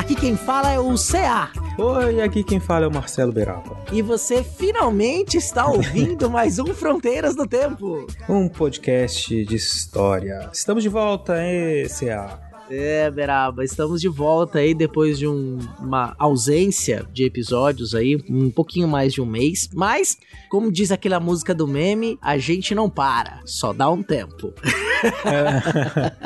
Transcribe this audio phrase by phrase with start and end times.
[0.00, 1.50] Aqui quem fala é o CA.
[1.78, 3.76] Oi, aqui quem fala é o Marcelo Beraba.
[3.92, 8.06] E você finalmente está ouvindo mais um Fronteiras do Tempo.
[8.28, 10.48] Um podcast de história.
[10.52, 12.49] Estamos de volta, hein, CA?
[12.72, 18.48] É, Beraba, estamos de volta aí depois de um- uma ausência de episódios aí, um
[18.48, 19.68] pouquinho mais de um mês.
[19.74, 20.16] Mas,
[20.48, 24.52] como diz aquela música do meme, a gente não para, só dá um tempo.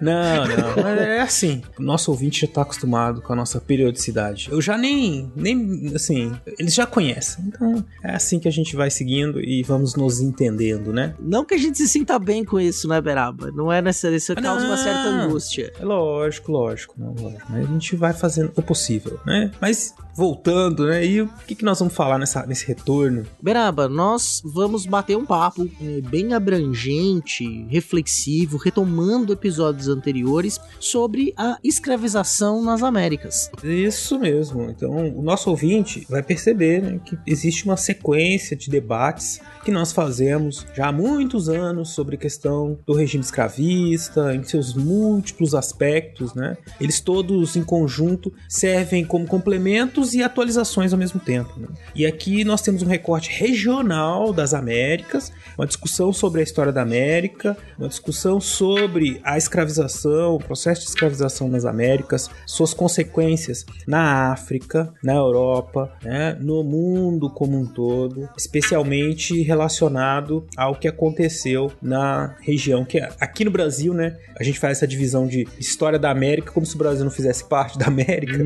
[0.00, 1.62] Não, não, mas é assim.
[1.78, 4.48] Nosso ouvinte já tá acostumado com a nossa periodicidade.
[4.50, 7.46] Eu já nem, nem, assim, eles já conhecem.
[7.48, 11.14] Então, é assim que a gente vai seguindo e vamos nos entendendo, né?
[11.18, 13.50] Não que a gente se sinta bem com isso, né, Beraba?
[13.50, 15.24] Não é necessário, isso causa uma certa Não.
[15.24, 15.72] angústia.
[15.88, 17.46] É lógico, lógico, não, lógico.
[17.48, 19.50] Mas a gente vai fazendo o possível, né?
[19.58, 21.06] Mas voltando, né?
[21.06, 23.24] E o que, que nós vamos falar nessa, nesse retorno?
[23.40, 31.56] Beraba, nós vamos bater um papo eh, bem abrangente, reflexivo, retomando episódios anteriores sobre a
[31.62, 33.48] escravização nas Américas.
[33.62, 34.64] Isso mesmo.
[34.64, 39.92] Então, o nosso ouvinte vai perceber né, que existe uma sequência de debates que nós
[39.92, 46.32] fazemos já há muitos anos sobre a questão do regime escravista, em seus múltiplos aspectos,
[46.32, 46.56] né?
[46.80, 51.52] Eles todos em conjunto servem como complementos e atualizações ao mesmo tempo.
[51.60, 51.68] né?
[51.94, 56.80] E aqui nós temos um recorte regional das Américas, uma discussão sobre a história da
[56.80, 64.32] América, uma discussão sobre a escravização, o processo de escravização nas Américas, suas consequências na
[64.32, 72.34] África, na Europa, né, no mundo como um todo, especialmente relacionado ao que aconteceu na
[72.40, 76.10] região que é- aqui no Brasil, né, a gente faz essa divisão de história da
[76.10, 78.38] América como se o Brasil não fizesse parte da América.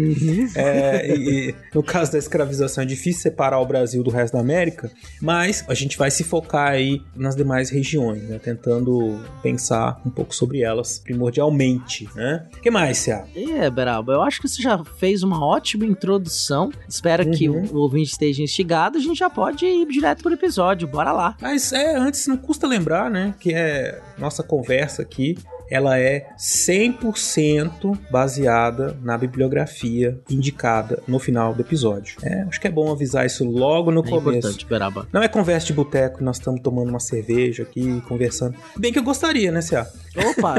[0.56, 4.90] É, e, no caso da escravização é difícil separar o Brasil do resto da América,
[5.20, 8.38] mas a gente vai se focar aí nas demais regiões, né?
[8.42, 12.46] Tentando pensar um pouco sobre elas primordialmente, né?
[12.56, 13.24] O que mais, Cia?
[13.34, 16.70] É, Beraba, eu acho que você já fez uma ótima introdução.
[16.88, 17.64] Espero que Uhum.
[17.72, 18.96] o ouvinte esteja instigado.
[18.98, 20.86] A gente já pode ir direto pro episódio.
[20.88, 21.36] Bora lá.
[21.40, 25.36] Mas é, antes não custa lembrar, né, que é nossa conversa aqui,
[25.72, 32.16] ela é 100% baseada na bibliografia indicada no final do episódio.
[32.22, 34.38] É, acho que é bom avisar isso logo no É começo.
[34.38, 35.06] importante, Beraba.
[35.12, 38.54] Não é conversa de boteco, nós estamos tomando uma cerveja aqui, conversando.
[38.76, 39.86] Bem que eu gostaria, né, Cia?
[40.14, 40.56] Opa!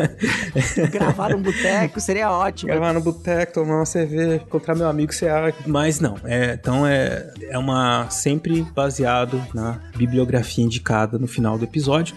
[0.92, 2.72] gravar no boteco seria ótimo.
[2.72, 5.54] Gravar no boteco, tomar uma cerveja, encontrar meu amigo Cia.
[5.68, 11.64] Mas não, é, então é, é uma sempre baseado na bibliografia indicada no final do
[11.66, 12.16] episódio.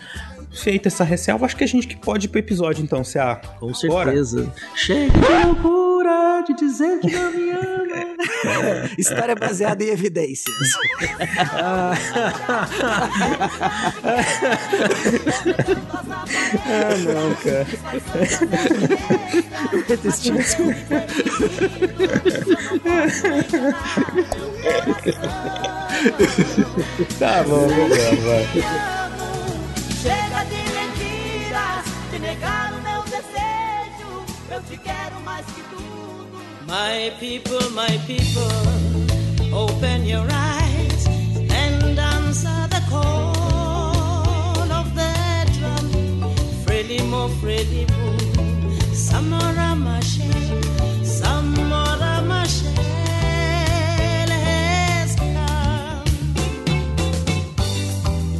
[0.56, 3.36] Feita essa ressalva, acho que a gente que pode ir pro episódio então, Cia.
[3.60, 4.06] Com Bora.
[4.10, 4.52] certeza.
[4.74, 7.76] Chega de loucura de dizer que não me ama.
[8.98, 10.54] História baseada em evidências.
[11.52, 11.92] Ah,
[17.04, 17.66] não, cara.
[19.86, 20.76] Detestinho, desculpa.
[27.18, 29.05] Tá bom, vamos lá, vai.
[34.56, 36.26] Eu te quero mais que tudo.
[36.66, 38.40] My people, my people,
[39.54, 41.06] open your eyes
[41.52, 45.90] and answer the call of the drum.
[46.64, 48.16] Frelimo, frelimo,
[48.94, 50.24] Samora Machel,
[51.04, 52.24] Samora
[54.42, 56.06] has come.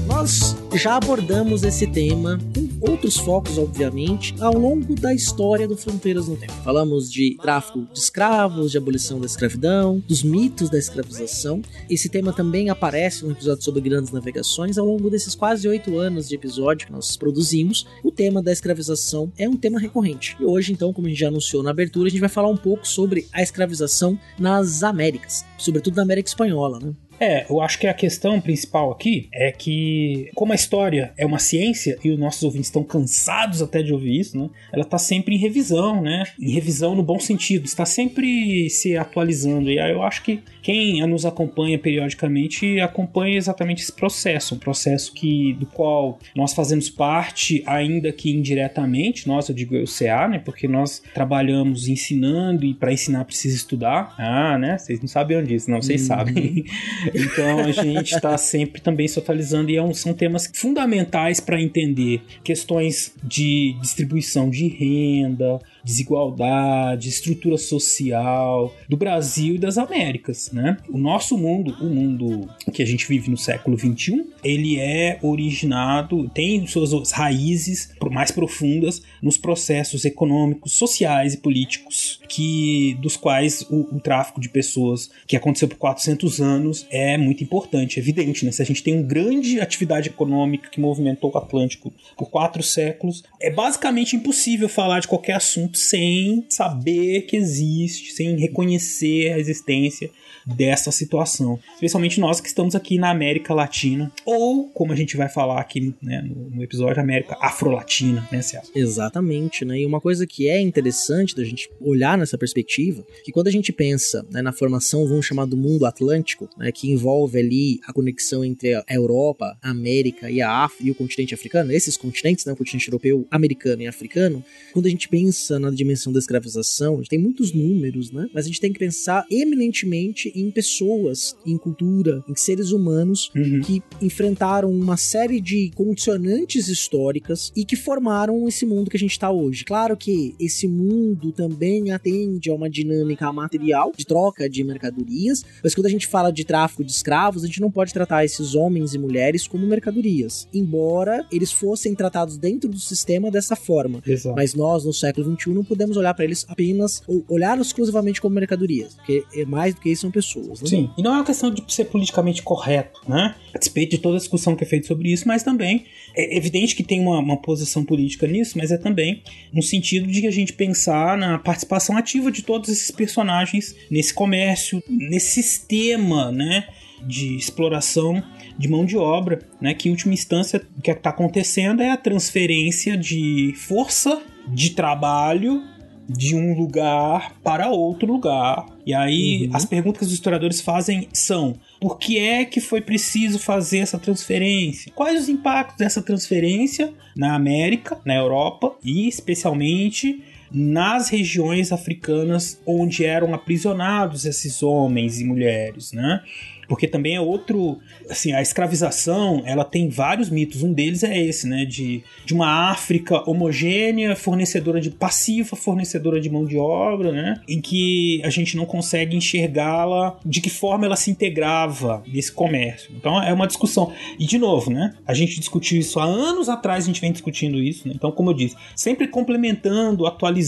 [0.07, 6.29] Nós já abordamos esse tema com outros focos, obviamente, ao longo da história do Fronteiras
[6.29, 6.53] no Tempo.
[6.65, 11.63] Falamos de tráfico de escravos, de abolição da escravidão, dos mitos da escravização.
[11.89, 14.79] Esse tema também aparece no episódio sobre grandes navegações.
[14.79, 19.33] Ao longo desses quase oito anos de episódio que nós produzimos, o tema da escravização
[19.39, 20.37] é um tema recorrente.
[20.41, 22.57] E hoje, então, como a gente já anunciou na abertura, a gente vai falar um
[22.57, 26.93] pouco sobre a escravização nas Américas, sobretudo na América Espanhola, né?
[27.19, 31.39] É, eu acho que a questão principal aqui é que, como a história é uma
[31.39, 34.51] ciência e os nossos ouvintes estão cansados até de ouvir isso, né?
[34.73, 36.25] Ela está sempre em revisão, né?
[36.39, 39.71] Em revisão no bom sentido, está sempre se atualizando.
[39.71, 45.13] E aí eu acho que quem nos acompanha periodicamente acompanha exatamente esse processo, um processo
[45.13, 49.27] que do qual nós fazemos parte, ainda que indiretamente.
[49.27, 50.39] Nós, eu digo eu CA, né?
[50.39, 54.15] Porque nós trabalhamos ensinando e para ensinar precisa estudar.
[54.19, 54.77] Ah, né?
[54.77, 55.81] Vocês não sabiam disso, não?
[55.81, 56.07] Vocês uhum.
[56.07, 56.65] sabem.
[57.15, 62.21] Então a gente está sempre também se atualizando e é são temas fundamentais para entender
[62.43, 70.79] questões de distribuição de renda, desigualdade, estrutura social do Brasil e das Américas, né?
[70.89, 76.29] O nosso mundo, o mundo que a gente vive no século 21, ele é originado,
[76.31, 83.97] tem suas raízes mais profundas nos processos econômicos, sociais e políticos que dos quais o,
[83.97, 88.51] o tráfico de pessoas que aconteceu por 400 anos é muito importante, é evidente, né?
[88.51, 93.23] Se a gente tem uma grande atividade econômica que movimentou o Atlântico por quatro séculos,
[93.41, 100.11] é basicamente impossível falar de qualquer assunto sem saber que existe, sem reconhecer a existência
[100.47, 101.59] dessa situação.
[101.75, 105.95] Especialmente nós que estamos aqui na América Latina, ou como a gente vai falar aqui
[106.01, 108.71] né, no, episódio, América Afro-Latina, né, Celso?
[108.75, 109.81] Exatamente, né?
[109.81, 113.73] E uma coisa que é interessante da gente olhar nessa perspectiva, que quando a gente
[113.73, 118.45] pensa né, na formação, vamos chamar do mundo atlântico, né, que envolve ali a conexão
[118.45, 122.53] entre a Europa, a América e a África e o continente africano, esses continentes, né,
[122.53, 126.97] o continente europeu, americano e africano, quando a gente pensa na dimensão da escravização, a
[126.99, 128.29] gente tem muitos números, né?
[128.33, 133.61] Mas a gente tem que pensar eminentemente em pessoas, em cultura, em seres humanos uhum.
[133.63, 139.13] que enfrentaram uma série de condicionantes históricas e que formaram esse mundo que a gente
[139.13, 139.65] está hoje.
[139.65, 145.75] Claro que esse mundo também atende a uma dinâmica material de troca de mercadorias, mas
[145.75, 148.95] quando a gente fala de tráfico de escravos, a gente não pode tratar esses homens
[148.95, 154.03] e mulheres como mercadorias, embora eles fossem tratados dentro do sistema dessa forma.
[154.07, 154.37] Exato.
[154.37, 158.35] Mas nós, no século XXI, não podemos olhar para eles apenas ou olhar exclusivamente como
[158.35, 160.63] mercadorias, porque é mais do que isso são pessoas pessoas.
[160.63, 160.69] Né?
[160.69, 163.35] Sim, e não é uma questão de ser politicamente correto, né?
[163.55, 165.85] A despeito de toda a discussão que é feita sobre isso, mas também
[166.15, 170.27] é evidente que tem uma, uma posição política nisso, mas é também no sentido de
[170.27, 176.67] a gente pensar na participação ativa de todos esses personagens nesse comércio, nesse sistema, né?
[177.07, 178.23] de exploração
[178.59, 179.75] de mão de obra, né?
[179.75, 185.63] Que em última instância o que está acontecendo é a transferência de força de trabalho
[186.09, 188.67] de um lugar para outro lugar.
[188.85, 189.57] E aí uhum.
[189.57, 193.99] as perguntas que os historiadores fazem são: por que é que foi preciso fazer essa
[193.99, 194.93] transferência?
[194.95, 200.23] Quais os impactos dessa transferência na América, na Europa e especialmente
[200.59, 206.23] nas regiões africanas onde eram aprisionados esses homens e mulheres, né?
[206.69, 207.79] porque também é outro,
[208.11, 212.71] assim, a escravização, ela tem vários mitos, um deles é esse, né, de, de uma
[212.71, 218.57] África homogênea, fornecedora de passiva, fornecedora de mão de obra, né, em que a gente
[218.57, 222.91] não consegue enxergá-la de que forma ela se integrava nesse comércio.
[222.97, 223.93] Então é uma discussão.
[224.19, 227.63] E de novo, né, a gente discutiu isso há anos atrás, a gente vem discutindo
[227.63, 227.95] isso, né?
[227.95, 230.46] Então, como eu disse, sempre complementando, atualizando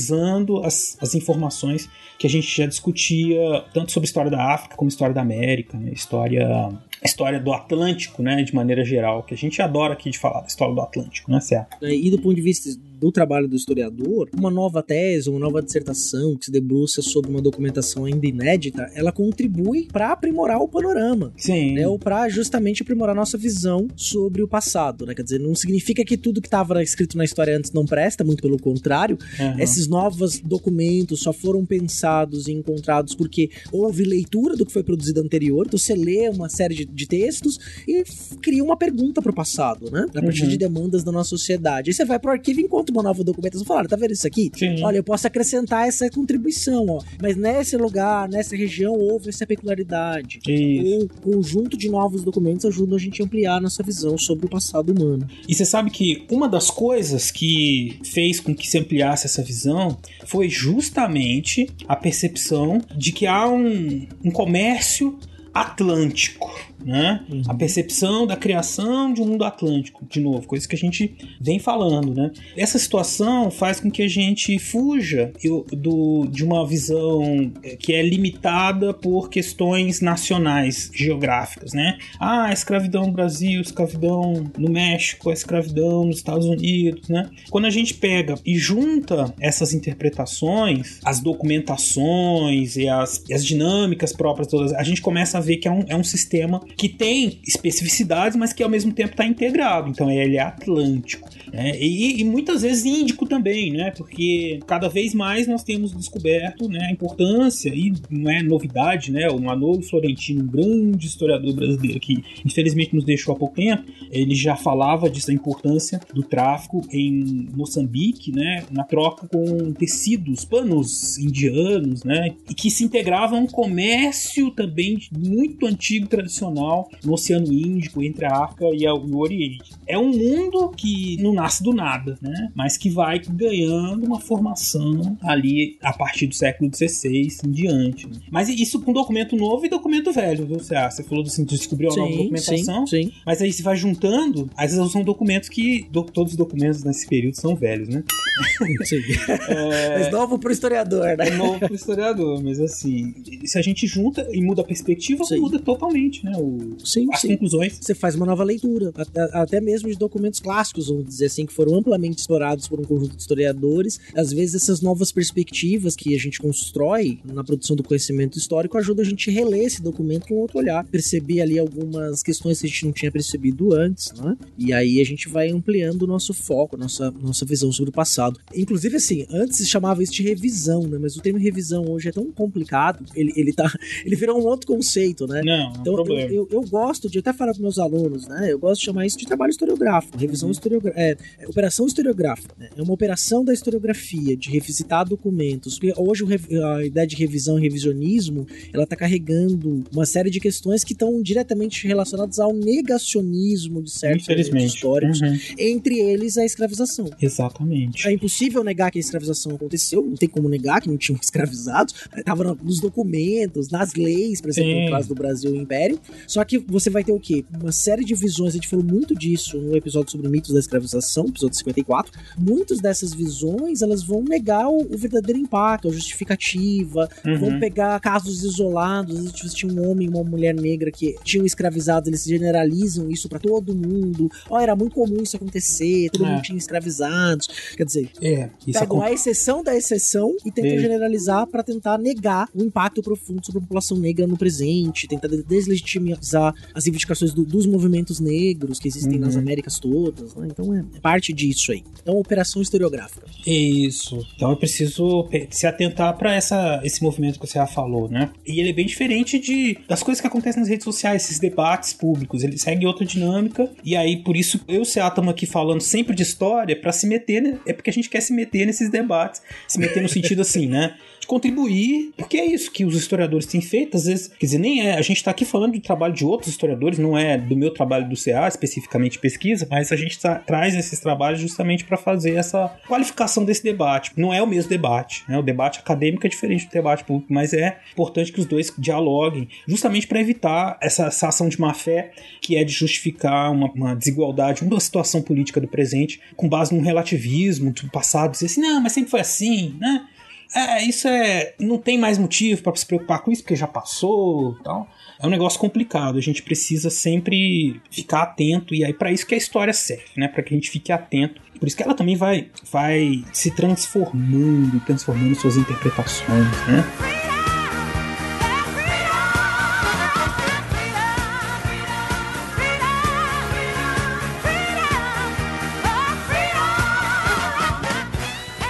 [0.65, 5.15] as, as informações que a gente já discutia tanto sobre história da África como história
[5.15, 5.91] da América, né?
[5.93, 6.71] história
[7.05, 10.49] história do Atlântico, né, de maneira geral, que a gente adora aqui de falar da
[10.49, 11.77] história do Atlântico, né, certo?
[11.87, 12.69] E do ponto de vista
[12.99, 17.41] do trabalho do historiador, uma nova tese, uma nova dissertação que se debruça sobre uma
[17.41, 21.33] documentação ainda inédita, ela contribui para aprimorar o panorama.
[21.37, 21.75] Sim.
[21.75, 25.15] Né, ou para justamente aprimorar nossa visão sobre o passado, né?
[25.15, 28.43] Quer dizer, não significa que tudo que estava escrito na história antes não presta, muito
[28.43, 29.19] pelo contrário.
[29.39, 29.61] Uhum.
[29.61, 35.21] Esses novos documentos só foram pensados e encontrados porque houve leitura do que foi produzido
[35.21, 35.67] anterior.
[35.67, 38.03] Então você lê uma série de de textos e
[38.43, 40.07] cria uma pergunta pro passado, né?
[40.15, 40.49] A partir uhum.
[40.49, 41.91] de demandas da nossa sociedade.
[41.91, 44.27] Aí você vai pro arquivo e encontra uma nova documentação e fala: tá vendo isso
[44.27, 44.51] aqui?
[44.55, 44.83] Sim.
[44.83, 47.03] Olha, eu posso acrescentar essa contribuição, ó.
[47.21, 50.41] Mas nesse lugar, nessa região, houve essa peculiaridade.
[50.47, 51.05] Isso.
[51.05, 54.49] Um conjunto de novos documentos ajudam a gente a ampliar a nossa visão sobre o
[54.49, 55.27] passado humano.
[55.49, 59.97] E você sabe que uma das coisas que fez com que se ampliasse essa visão
[60.27, 65.19] foi justamente a percepção de que há um, um comércio
[65.53, 66.51] atlântico
[66.85, 67.25] né?
[67.31, 67.43] Uhum.
[67.49, 71.59] A percepção da criação de um mundo atlântico, de novo, coisa que a gente vem
[71.59, 72.31] falando, né?
[72.57, 75.33] Essa situação faz com que a gente fuja
[75.73, 81.99] do, de uma visão que é limitada por questões nacionais, geográficas, né?
[82.19, 87.29] Ah, a escravidão no Brasil, escravidão no México, a escravidão nos Estados Unidos, né?
[87.51, 94.13] Quando a gente pega e junta essas interpretações, as documentações e as, e as dinâmicas
[94.13, 97.41] próprias todas, a gente começa a ver que é um, é um sistema que tem
[97.47, 99.89] especificidades, mas que ao mesmo tempo está integrado.
[99.89, 101.29] Então ele é atlântico.
[101.53, 101.79] Né?
[101.81, 103.91] E, e, muitas vezes índico também, né?
[103.91, 109.29] Porque cada vez mais nós temos descoberto né, a importância, e não é novidade, né?
[109.29, 114.35] O Manolo Florentino, um grande historiador brasileiro que infelizmente nos deixou há pouco tempo, ele
[114.35, 118.65] já falava disso, da importância do tráfico em Moçambique, né?
[118.71, 122.35] Na troca com tecidos, panos indianos, né?
[122.49, 128.45] E que se integravam um comércio também muito antigo, tradicional, no Oceano Índico, entre a
[128.45, 129.73] África e o Oriente.
[129.87, 132.51] É um mundo que não nasce do nada, né?
[132.55, 138.07] Mas que vai ganhando uma formação ali a partir do século XVI em diante.
[138.07, 138.17] Né?
[138.31, 140.59] Mas isso com documento novo e documento velho, viu?
[140.59, 143.13] Você, você falou assim, de descobrir uma sim, nova documentação, sim, sim.
[143.25, 147.07] mas aí você vai juntando, às vezes são documentos que do, todos os documentos nesse
[147.07, 148.03] período são velhos, né?
[148.85, 149.03] Sim.
[149.49, 149.99] é...
[149.99, 151.29] Mas novo pro historiador, né?
[151.29, 153.15] É novo pro historiador, mas assim,
[153.45, 156.33] se a gente junta e muda a perspectiva, muda totalmente, né?
[156.37, 157.29] O, sim, as sim.
[157.29, 157.79] conclusões.
[157.81, 161.53] Você faz uma nova leitura, até, até mesmo de documentos clássicos, vamos dizer assim, que
[161.53, 164.01] foram amplamente explorados por um conjunto de historiadores.
[164.15, 169.05] Às vezes essas novas perspectivas que a gente constrói na produção do conhecimento histórico ajudam
[169.05, 172.71] a gente a reler esse documento com outro olhar, perceber ali algumas questões que a
[172.71, 174.37] gente não tinha percebido antes, né?
[174.57, 178.28] E aí a gente vai ampliando o nosso foco, nossa, nossa visão sobre o passado.
[178.55, 180.99] Inclusive, assim, antes se chamava isso de revisão, né?
[181.01, 183.69] Mas o termo revisão hoje é tão complicado, ele, ele tá.
[184.05, 185.43] Ele virou um outro conceito, né?
[185.45, 188.51] Não, então não eu, eu, eu, gosto de até falar para meus alunos, né?
[188.51, 190.53] Eu gosto de chamar isso de trabalho historiográfico, revisão uhum.
[190.53, 191.01] historiográfica.
[191.01, 192.55] É, é, operação historiográfica.
[192.59, 192.71] Né?
[192.77, 195.79] É uma operação da historiografia, de revisitar documentos.
[195.79, 196.25] Porque hoje
[196.65, 201.23] a ideia de revisão e revisionismo, ela tá carregando uma série de questões que estão
[201.23, 205.39] diretamente relacionadas ao negacionismo de certos históricos, uhum.
[205.59, 207.11] entre eles a escravização.
[207.21, 208.07] Exatamente.
[208.07, 211.95] É impossível negar que a escravização aconteceu, não tem como negar que não tinham escravizados,
[212.17, 214.85] estava nos documentos, nas leis, por exemplo, Sim.
[214.85, 215.99] no caso do Brasil e Império.
[216.27, 217.45] Só que você vai ter o quê?
[217.61, 221.27] Uma série de visões, a gente falou muito disso no episódio sobre mitos da escravização,
[221.27, 222.13] episódio 54.
[222.37, 227.39] Muitas dessas visões, elas vão negar o, o verdadeiro impacto, a justificativa, uhum.
[227.39, 231.47] vão pegar casos isolados, às vezes tinha um homem e uma mulher negra que tinham
[231.47, 234.31] escravizados, eles generalizam isso para todo mundo.
[234.49, 236.31] Ó, oh, era muito comum isso acontecer, todo é.
[236.31, 237.49] mundo tinha escravizados.
[237.77, 240.81] Quer dizer, é, isso pegam é a exceção da exceção e tentam é.
[240.81, 246.55] generalizar para tentar negar o impacto profundo sobre a população negra no presente, tentar deslegitimizar
[246.75, 249.27] as reivindicações do, dos movimentos negros que existem uhum.
[249.27, 250.35] nas Américas todas.
[250.35, 250.49] Né?
[250.51, 251.83] Então é parte disso aí.
[252.03, 253.27] Então, operação historiográfica.
[253.47, 254.27] Isso.
[254.35, 256.37] Então eu preciso se atentar para
[256.83, 258.31] esse movimento que você já falou, né?
[258.47, 261.93] E ele é bem diferente de das coisas que acontecem nas redes sociais, esses debates
[261.93, 262.43] públicos.
[262.43, 263.71] Ele segue outra dinâmica.
[263.85, 266.93] E aí, por isso, eu e o Ceará estamos aqui falando sempre de história para
[266.93, 267.59] se meter, né?
[267.67, 269.43] É porque a gente quer se meter nesses debates.
[269.67, 270.97] Se meter no sentido assim, né?
[271.29, 274.95] Contribuir, porque é isso que os historiadores têm feito, às vezes, quer dizer, nem é,
[274.95, 278.09] a gente está aqui falando do trabalho de outros historiadores, não é do meu trabalho
[278.09, 282.75] do CA, especificamente pesquisa, mas a gente tá, traz esses trabalhos justamente para fazer essa
[282.89, 284.13] qualificação desse debate.
[284.17, 285.39] Não é o mesmo debate, né?
[285.39, 289.49] O debate acadêmico é diferente do debate público, mas é importante que os dois dialoguem,
[289.67, 293.95] justamente para evitar essa, essa, ação de má fé, que é de justificar uma, uma
[293.95, 298.81] desigualdade, uma situação política do presente, com base num relativismo do passado, dizer assim, não,
[298.81, 300.07] mas sempre foi assim, né?
[300.55, 301.55] É, isso é.
[301.59, 304.89] Não tem mais motivo para se preocupar com isso, porque já passou tal.
[305.21, 309.35] É um negócio complicado, a gente precisa sempre ficar atento, e aí para isso que
[309.35, 310.29] a história serve, né?
[310.29, 311.41] Para que a gente fique atento.
[311.59, 317.38] Por isso que ela também vai, vai se transformando, transformando suas interpretações, né?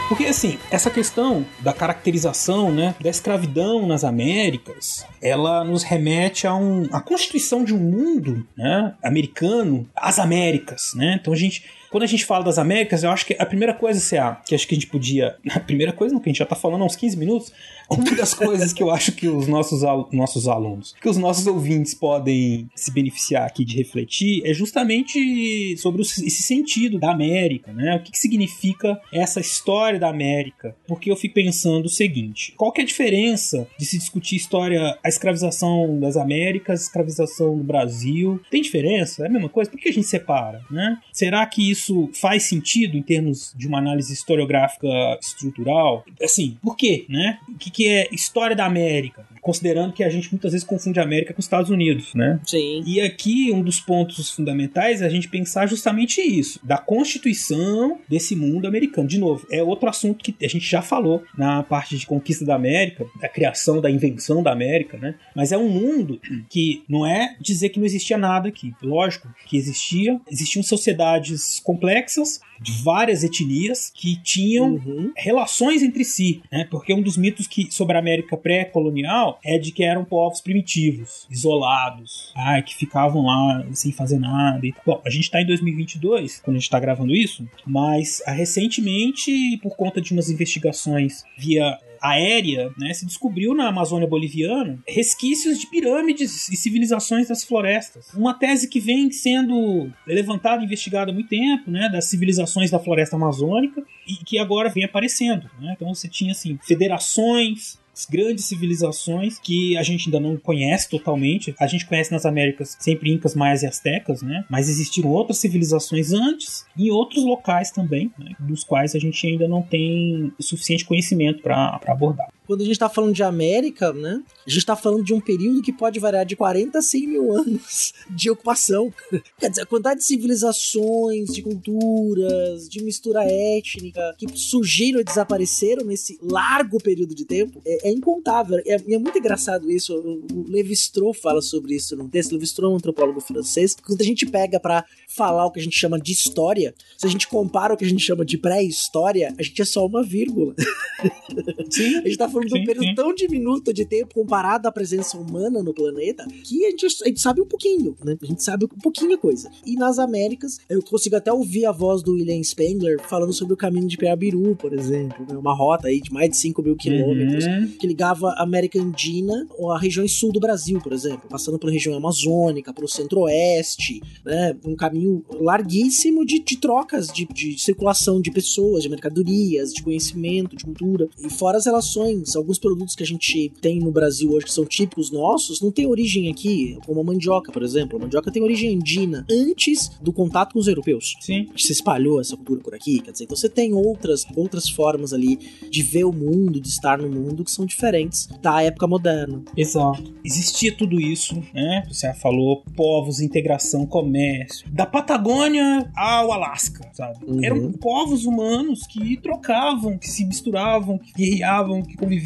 [0.09, 6.55] Porque assim, essa questão da caracterização, né, da escravidão nas Américas, ela nos remete a,
[6.55, 11.19] um, a constituição de um mundo, né, americano, as Américas, né?
[11.21, 13.99] Então a gente quando a gente fala das Américas, eu acho que a primeira coisa,
[13.99, 15.37] CA, que acho que a gente podia.
[15.55, 17.53] A primeira coisa, não, que a gente já tá falando há uns 15 minutos,
[17.89, 21.95] uma das coisas que eu acho que os nossos, nossos alunos, que os nossos ouvintes
[21.95, 27.97] podem se beneficiar aqui de refletir, é justamente sobre esse sentido da América, né?
[27.97, 30.77] O que, que significa essa história da América?
[30.87, 34.99] Porque eu fico pensando o seguinte: qual que é a diferença de se discutir história,
[35.03, 38.41] a escravização das Américas, escravização do Brasil?
[38.51, 39.25] Tem diferença?
[39.25, 39.71] É a mesma coisa?
[39.71, 40.99] Por que a gente separa, né?
[41.13, 44.89] Será que isso faz sentido em termos de uma análise historiográfica
[45.21, 46.05] estrutural?
[46.23, 47.39] Assim, por quê, né?
[47.49, 49.27] O que, que é história da América?
[49.41, 52.41] Considerando que a gente muitas vezes confunde a América com os Estados Unidos, né?
[52.45, 52.83] Sim.
[52.85, 58.37] E aqui um dos pontos fundamentais é a gente pensar justamente isso, da constituição desse
[58.37, 59.09] mundo americano.
[59.09, 62.45] De novo, é outro outro assunto que a gente já falou na parte de conquista
[62.45, 65.15] da América, da criação, da invenção da América, né?
[65.35, 68.75] Mas é um mundo que não é dizer que não existia nada aqui.
[68.83, 75.13] Lógico que existia, existiam sociedades complexas de várias etnias que tinham Uhum.
[75.17, 76.67] relações entre si, né?
[76.71, 81.27] Porque um dos mitos que sobre a América pré-colonial é de que eram povos primitivos,
[81.31, 84.67] isolados, ai, que ficavam lá sem fazer nada.
[84.67, 84.75] E...
[84.85, 89.59] Bom, a gente está em 2022, quando a gente está gravando isso, mas ah, recentemente,
[89.63, 95.67] por conta de umas investigações via aérea, né, se descobriu na Amazônia boliviana resquícios de
[95.67, 98.13] pirâmides e civilizações das florestas.
[98.15, 102.79] Uma tese que vem sendo levantada e investigada há muito tempo, né, das civilizações da
[102.79, 105.51] floresta amazônica e que agora vem aparecendo.
[105.61, 105.75] Né?
[105.77, 111.55] Então você tinha assim federações grandes civilizações que a gente ainda não conhece totalmente.
[111.59, 114.45] A gente conhece nas Américas sempre incas, maias e astecas, né?
[114.49, 118.33] Mas existiram outras civilizações antes em outros locais também, né?
[118.39, 122.29] dos quais a gente ainda não tem suficiente conhecimento para abordar.
[122.49, 124.23] Quando a gente tá falando de América, né?
[124.47, 127.31] A gente tá falando de um período que pode variar de 40 a 100 mil
[127.37, 128.91] anos de ocupação.
[129.39, 135.85] Quer dizer, a quantidade de civilizações, de culturas, de mistura étnica que surgiram e desapareceram
[135.85, 138.59] nesse largo período de tempo é, é incontável.
[138.67, 139.95] É, é muito engraçado isso.
[139.95, 142.33] O, o Levi-Strauss fala sobre isso num texto.
[142.33, 143.77] Levi-Strauss é um antropólogo francês.
[143.85, 147.11] Quando a gente pega para falar o que a gente chama de história, se a
[147.11, 150.55] gente compara o que a gente chama de pré-história, a gente é só uma vírgula.
[151.71, 152.95] Sim, a gente tá falando de um sim, período sim.
[152.95, 157.21] tão diminuto de tempo comparado à presença humana no planeta que a gente, a gente
[157.21, 158.17] sabe um pouquinho, né?
[158.21, 159.51] A gente sabe um pouquinho a coisa.
[159.65, 163.57] E nas Américas, eu consigo até ouvir a voz do William Spengler falando sobre o
[163.57, 165.37] caminho de Peabiru, por exemplo, né?
[165.37, 167.69] uma rota aí de mais de 5 mil quilômetros Uhum.
[167.79, 171.73] que ligava a América Andina ou a região sul do Brasil, por exemplo, passando pela
[171.73, 174.57] região amazônica, pelo centro-oeste, né?
[174.65, 180.57] Um caminho larguíssimo de, de trocas, de, de circulação de pessoas, de mercadorias, de conhecimento,
[180.57, 181.09] de cultura.
[181.19, 184.65] E fora as relações, alguns produtos que a gente tem no Brasil hoje que são
[184.65, 187.99] típicos nossos, não tem origem aqui, como a mandioca, por exemplo.
[187.99, 191.47] A mandioca tem origem andina antes do contato com os europeus Sim.
[191.55, 195.13] que se espalhou essa cultura por aqui, quer dizer, então você tem outras, outras formas
[195.13, 195.39] ali
[195.71, 199.43] de ver o mundo, de estar no mundo que são diferentes da época moderna.
[199.57, 200.03] Exato.
[200.25, 201.85] Existia tudo isso, né?
[201.89, 204.69] Você falou povos, integração, comércio.
[204.71, 207.25] Da Patagônia ao Alasca, sabe?
[207.27, 207.45] Uhum.
[207.45, 212.18] Eram povos humanos que trocavam, que se misturavam, que guerreavam, que conviviam,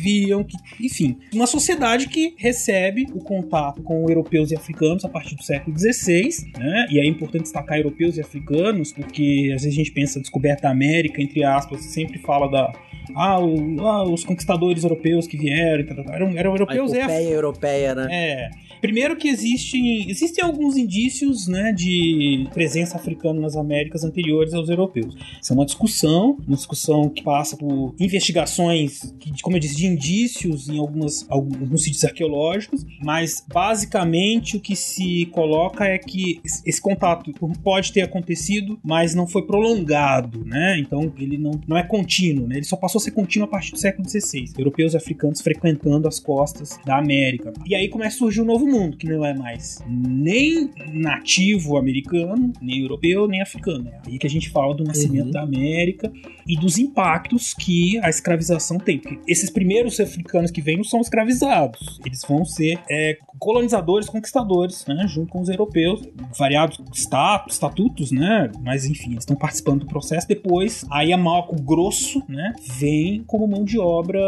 [0.45, 1.19] que, enfim.
[1.35, 6.29] Uma sociedade que recebe o contato com europeus e africanos a partir do século XVI,
[6.59, 6.87] né?
[6.91, 10.71] E é importante destacar europeus e africanos, porque às vezes a gente pensa descoberta da
[10.71, 12.73] América, entre aspas, sempre fala da
[13.17, 16.93] ah, o- ah, os conquistadores europeus que vieram, e tal, tal, eram, eram A europeus
[16.93, 18.09] e epopeia europeia, né?
[18.11, 18.51] é.
[18.83, 25.17] Primeiro que existem, existem alguns indícios né, de presença africana nas Américas anteriores aos europeus.
[25.41, 29.87] Isso é uma discussão, uma discussão que passa por investigações, que, como eu disse, de
[29.87, 36.81] indícios em algumas, alguns sítios arqueológicos, mas basicamente o que se coloca é que esse
[36.81, 40.77] contato pode ter acontecido, mas não foi prolongado, né?
[40.81, 42.57] Então ele não, não é contínuo, né?
[42.57, 44.47] Ele só passou a ser contínuo a partir do século XVI.
[44.59, 47.53] Europeus e africanos frequentando as costas da América.
[47.65, 52.53] E aí começa a surgir um novo mundo, que não é mais nem nativo americano,
[52.61, 53.89] nem europeu, nem africano.
[53.89, 55.31] É aí que a gente fala do nascimento Uhum.
[55.31, 56.11] da América
[56.47, 58.99] e dos impactos que a escravização tem.
[58.99, 62.01] Porque esses primeiros africanos que vêm não são escravizados.
[62.05, 65.05] Eles vão ser é, colonizadores, conquistadores, né?
[65.07, 66.03] Junto com os europeus.
[66.39, 68.51] Variados status, estatutos, né?
[68.63, 70.27] Mas enfim, eles estão participando do processo.
[70.27, 72.53] Depois, aí a Malco grosso, né?
[72.79, 74.21] Vem como mão de obra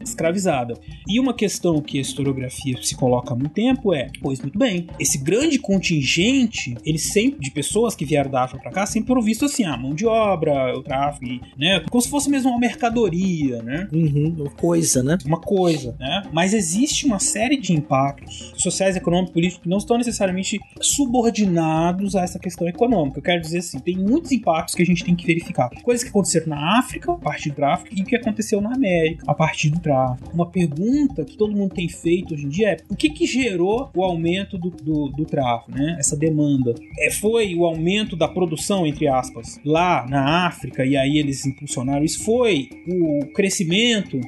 [0.00, 0.74] escravizada.
[1.08, 4.86] E uma questão que a historiografia se coloca há muito tempo é, pois muito bem,
[4.98, 9.22] esse grande contingente, ele sempre, de pessoas que vieram da África pra cá, sempre foram
[9.22, 11.24] vistos assim, a mão de obra, o tráfico,
[11.56, 11.82] né?
[11.90, 13.88] Como se fosse mesmo uma mercadoria, né?
[13.92, 15.16] Uhum, uma coisa, né?
[15.24, 16.22] uma coisa, né?
[16.32, 22.22] Mas existe uma série de impactos sociais, econômicos, políticos que não estão necessariamente subordinados a
[22.22, 23.18] essa questão econômica.
[23.18, 25.70] Eu quero dizer assim, tem muitos impactos que a gente tem que verificar.
[25.82, 29.24] Coisas que aconteceram na África, a partir do tráfico, e o que aconteceu na América,
[29.26, 30.30] a partir do tráfico.
[30.32, 33.71] Uma pergunta que todo mundo tem feito hoje em dia é o que que gerou
[33.94, 35.96] o aumento do, do, do tráfico, né?
[35.98, 36.74] Essa demanda.
[36.98, 42.04] É, foi o aumento da produção, entre aspas, lá na África, e aí eles impulsionaram
[42.04, 42.24] isso?
[42.24, 44.20] Foi o crescimento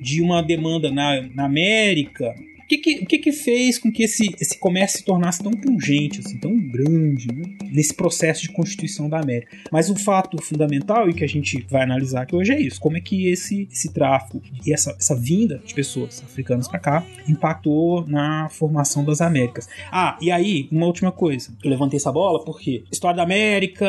[0.00, 2.34] de uma demanda na, na América
[2.68, 6.20] que que, o que que fez com que esse, esse comércio se tornasse tão pungente,
[6.20, 7.56] assim, tão grande, né?
[7.72, 9.56] nesse processo de constituição da América?
[9.72, 12.96] Mas o fato fundamental e que a gente vai analisar aqui hoje é isso: como
[12.96, 18.06] é que esse, esse tráfico e essa, essa vinda de pessoas africanas para cá impactou
[18.06, 19.68] na formação das Américas.
[19.90, 21.50] Ah, e aí, uma última coisa.
[21.62, 23.86] Eu levantei essa bola porque história da América,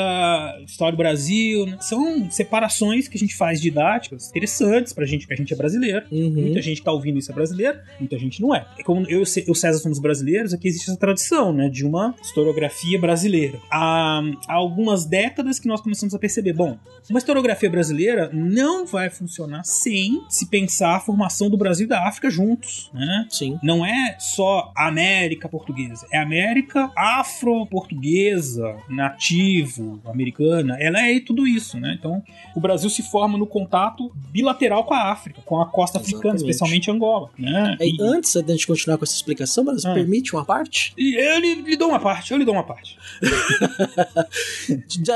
[0.66, 1.78] história do Brasil, né?
[1.82, 6.06] são separações que a gente faz didáticas interessantes pra gente, porque a gente é brasileiro.
[6.12, 6.30] Uhum.
[6.32, 8.66] Muita gente que tá ouvindo isso é brasileiro, muita gente não é.
[8.78, 12.16] É como eu e o César somos brasileiros, aqui existe essa tradição, né, de uma
[12.22, 13.60] historiografia brasileira.
[13.72, 16.78] Há, há algumas décadas que nós começamos a perceber, bom,
[17.10, 22.08] uma historiografia brasileira não vai funcionar sem se pensar a formação do Brasil e da
[22.08, 23.26] África juntos, né?
[23.30, 23.58] Sim.
[23.64, 31.48] Não é só a América portuguesa, é a América afro-portuguesa, nativo, americana, ela é tudo
[31.48, 31.96] isso, né?
[32.00, 32.24] Então,
[32.56, 36.50] o Brasil se forma no contato bilateral com a África, com a costa africana, Exatamente.
[36.52, 37.78] especialmente Angola, né?
[37.80, 39.94] Aí, E- antes da gente continuar com essa explicação, mas Ah.
[39.94, 40.94] permite uma parte?
[40.98, 42.98] eu lhe, lhe dou uma parte, eu lhe dou uma parte.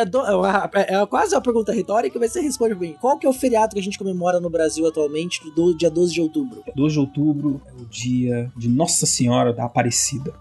[0.10, 2.96] Dou- é, é quase uma pergunta retórica, mas você responde bem.
[3.00, 6.14] Qual que é o feriado que a gente comemora no Brasil atualmente, do dia 12
[6.14, 6.64] de outubro?
[6.76, 10.34] 12 de outubro é o dia de Nossa Senhora da Aparecida.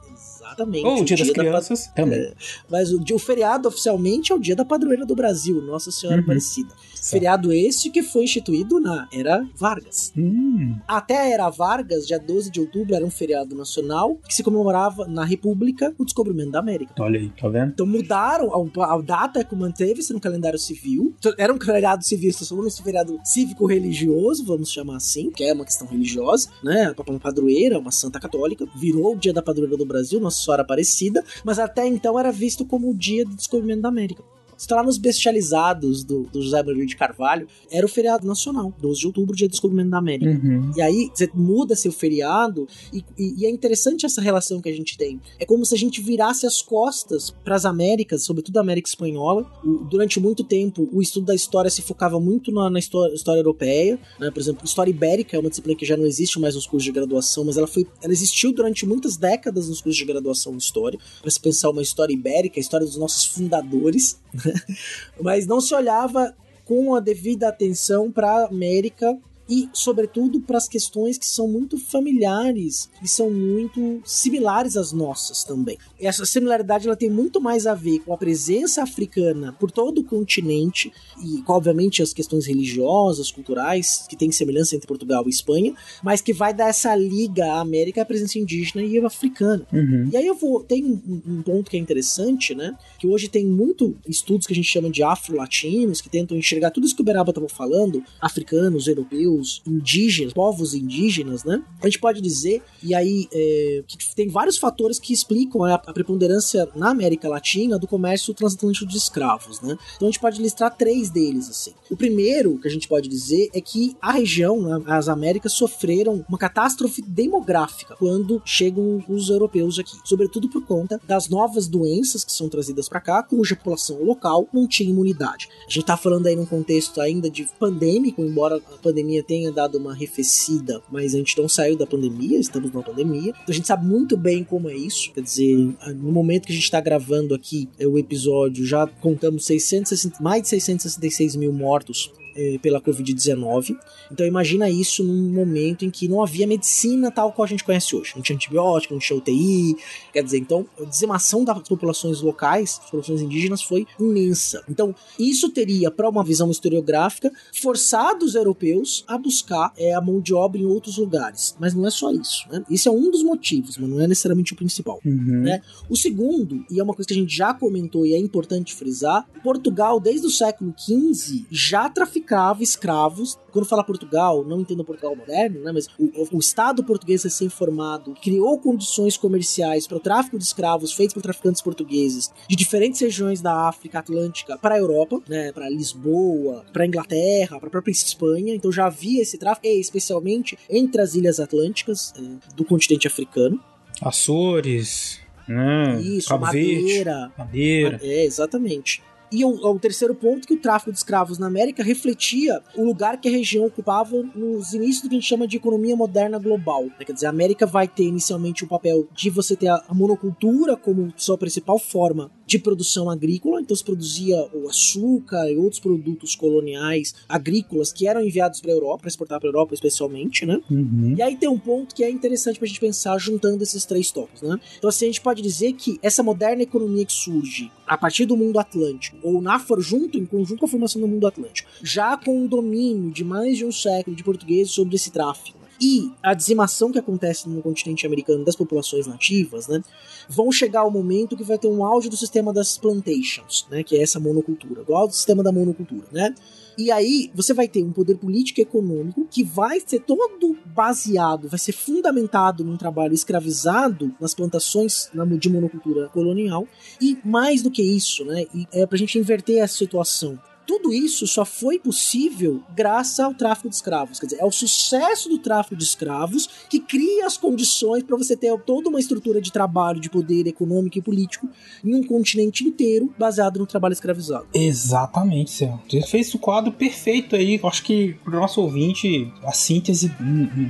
[0.52, 0.86] Exatamente.
[0.86, 2.18] Ou o dia das da crianças também.
[2.20, 2.32] É,
[2.70, 6.18] Mas o, dia- o feriado oficialmente é o dia da padroeira do Brasil, Nossa Senhora
[6.18, 6.24] Uhum.
[6.24, 6.72] Aparecida.
[7.02, 10.12] Feriado esse que foi instituído na Era Vargas.
[10.16, 14.42] Hum, Até a Era Vargas, dia 12 de outubro, era um feriado nacional que se
[14.42, 16.92] comemorava na República o descobrimento da América.
[17.00, 17.70] olha aí, tá vendo?
[17.72, 21.12] Então mudaram a, a data que manteve-se no calendário civil.
[21.18, 25.52] Então, Era um feriado civil, então falamos um feriado cívico-religioso, vamos chamar assim, que é
[25.52, 26.94] uma questão religiosa, né?
[27.08, 31.24] Uma padroeira, uma santa católica, virou o dia da padroeira do Brasil, Nossa Senhora Aparecida,
[31.44, 34.22] mas até então era visto como o dia do descobrimento da América.
[34.62, 39.00] Está lá nos bestializados do, do José Maria de Carvalho, era o feriado nacional, 12
[39.00, 40.30] de outubro, dia do descobrimento da América.
[40.30, 40.70] Uhum.
[40.76, 44.72] E aí você muda seu feriado e, e- e é interessante essa relação que a
[44.72, 45.20] gente tem.
[45.38, 49.50] É como se a gente virasse as costas para as Américas, sobretudo a América Espanhola.
[49.64, 53.40] O- durante muito tempo, o estudo da história se focava muito na, na história, história
[53.40, 53.98] europeia.
[54.20, 54.30] né?
[54.30, 56.92] Por exemplo, história ibérica é uma disciplina que já não existe mais nos cursos de
[56.92, 60.98] graduação, mas ela foi, ela existiu durante muitas décadas nos cursos de graduação em história
[61.20, 64.20] para se pensar uma história ibérica, a história dos nossos fundadores.
[65.20, 66.34] mas não se olhava
[66.64, 69.18] com a devida atenção para a América
[69.52, 75.44] e, sobretudo, para as questões que são muito familiares e são muito similares às nossas
[75.44, 75.76] também.
[76.00, 80.04] Essa similaridade ela tem muito mais a ver com a presença africana por todo o
[80.04, 80.90] continente
[81.22, 86.32] e, obviamente, as questões religiosas, culturais, que tem semelhança entre Portugal e Espanha, mas que
[86.32, 89.66] vai dar essa liga à América, à presença indígena e africana.
[89.70, 90.08] Uhum.
[90.10, 90.64] E aí eu vou.
[90.64, 92.74] Tem um, um ponto que é interessante, né?
[92.98, 96.86] Que hoje tem muito estudos que a gente chama de afro-latinos, que tentam enxergar tudo
[96.86, 101.62] isso que o Beraba estava falando, africanos, europeus, indígenas, povos indígenas, né?
[101.80, 103.82] A gente pode dizer, e aí é,
[104.14, 108.96] tem vários fatores que explicam a, a preponderância na América Latina do comércio transatlântico de
[108.96, 109.76] escravos, né?
[109.96, 111.72] Então a gente pode listar três deles, assim.
[111.90, 116.24] O primeiro que a gente pode dizer é que a região, né, as Américas, sofreram
[116.28, 122.32] uma catástrofe demográfica quando chegam os europeus aqui, sobretudo por conta das novas doenças que
[122.32, 125.48] são trazidas para cá, cuja população local não tinha imunidade.
[125.66, 129.78] A gente tá falando aí num contexto ainda de pandêmico, embora a pandemia tenha dado
[129.78, 133.30] uma arrefecida, mas a gente não saiu da pandemia, estamos na pandemia.
[133.30, 135.12] Então a gente sabe muito bem como é isso.
[135.12, 135.56] Quer dizer,
[135.96, 140.42] no momento que a gente está gravando aqui é, o episódio, já contamos 660, mais
[140.42, 143.76] de 666 mil mortos eh, pela Covid-19.
[144.10, 147.94] Então imagina isso num momento em que não havia medicina tal qual a gente conhece
[147.94, 148.12] hoje.
[148.14, 149.76] Não tinha antibiótico, não tinha UTI.
[150.12, 154.64] Quer dizer, então a dizimação das populações locais, das populações indígenas, foi imensa.
[154.68, 160.20] Então isso teria, para uma visão historiográfica, forçado os europeus a buscar eh, a mão
[160.20, 161.54] de obra em outros lugares.
[161.58, 162.46] Mas não é só isso.
[162.50, 162.64] Né?
[162.70, 165.00] Isso é um dos motivos, mas não é necessariamente o principal.
[165.04, 165.42] Uhum.
[165.42, 165.62] Né?
[165.88, 169.26] O segundo, e é uma coisa que a gente já comentou e é importante frisar,
[169.42, 172.21] Portugal, desde o século XV, já traficava
[172.60, 173.38] escravos.
[173.50, 175.72] Quando fala Portugal, não entendo Portugal moderno, né?
[175.72, 181.14] mas o, o Estado português recém-formado criou condições comerciais para o tráfico de escravos feitos
[181.14, 185.52] por traficantes portugueses de diferentes regiões da África Atlântica para a Europa, né?
[185.52, 188.54] para Lisboa, para Inglaterra, para a própria Espanha.
[188.54, 192.20] Então já havia esse tráfico, e especialmente entre as ilhas atlânticas eh,
[192.54, 193.60] do continente africano.
[194.00, 196.00] Açores, né?
[196.00, 197.32] Isso, Cabo Verde, Madeira.
[197.36, 198.00] Madeira.
[198.02, 199.02] É, exatamente.
[199.32, 203.20] E o, o terceiro ponto que o tráfico de escravos na América refletia o lugar
[203.20, 206.84] que a região ocupava nos inícios do que a gente chama de economia moderna global.
[206.84, 207.04] né?
[207.06, 210.76] Quer dizer, a América vai ter inicialmente o papel de você ter a, a monocultura
[210.76, 216.34] como sua principal forma de produção agrícola, então se produzia o açúcar e outros produtos
[216.34, 220.60] coloniais agrícolas que eram enviados para a Europa, para exportar para a Europa especialmente, né?
[220.70, 221.14] Uhum.
[221.16, 224.10] E aí tem um ponto que é interessante para a gente pensar juntando esses três
[224.10, 224.60] tópicos, né?
[224.76, 228.36] Então assim, a gente pode dizer que essa moderna economia que surge a partir do
[228.36, 232.44] mundo atlântico, ou na junto, em conjunto com a formação do mundo atlântico, já com
[232.44, 236.92] o domínio de mais de um século de portugueses sobre esse tráfico, e a dizimação
[236.92, 239.82] que acontece no continente americano das populações nativas, né,
[240.28, 243.96] vão chegar ao momento que vai ter um auge do sistema das plantations, né, que
[243.96, 246.32] é essa monocultura, do auge do sistema da monocultura, né?
[246.78, 251.48] E aí você vai ter um poder político e econômico que vai ser todo baseado,
[251.48, 256.66] vai ser fundamentado num trabalho escravizado nas plantações de monocultura colonial.
[256.98, 258.46] E mais do que isso, né?
[258.54, 260.38] E é pra gente inverter essa situação
[260.72, 264.18] tudo isso só foi possível graças ao tráfico de escravos.
[264.18, 268.34] Quer dizer, é o sucesso do tráfico de escravos que cria as condições para você
[268.34, 271.46] ter toda uma estrutura de trabalho, de poder econômico e político
[271.84, 274.46] em um continente inteiro baseado no trabalho escravizado.
[274.54, 275.78] Exatamente, Céu.
[275.86, 277.60] Você fez o quadro perfeito aí.
[277.62, 280.10] Eu acho que pro nosso ouvinte, a síntese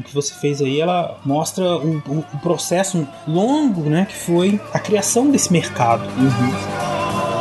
[0.04, 4.80] que você fez aí, ela mostra o, o, o processo longo, né, que foi a
[4.80, 6.02] criação desse mercado.
[6.18, 7.31] Uhum.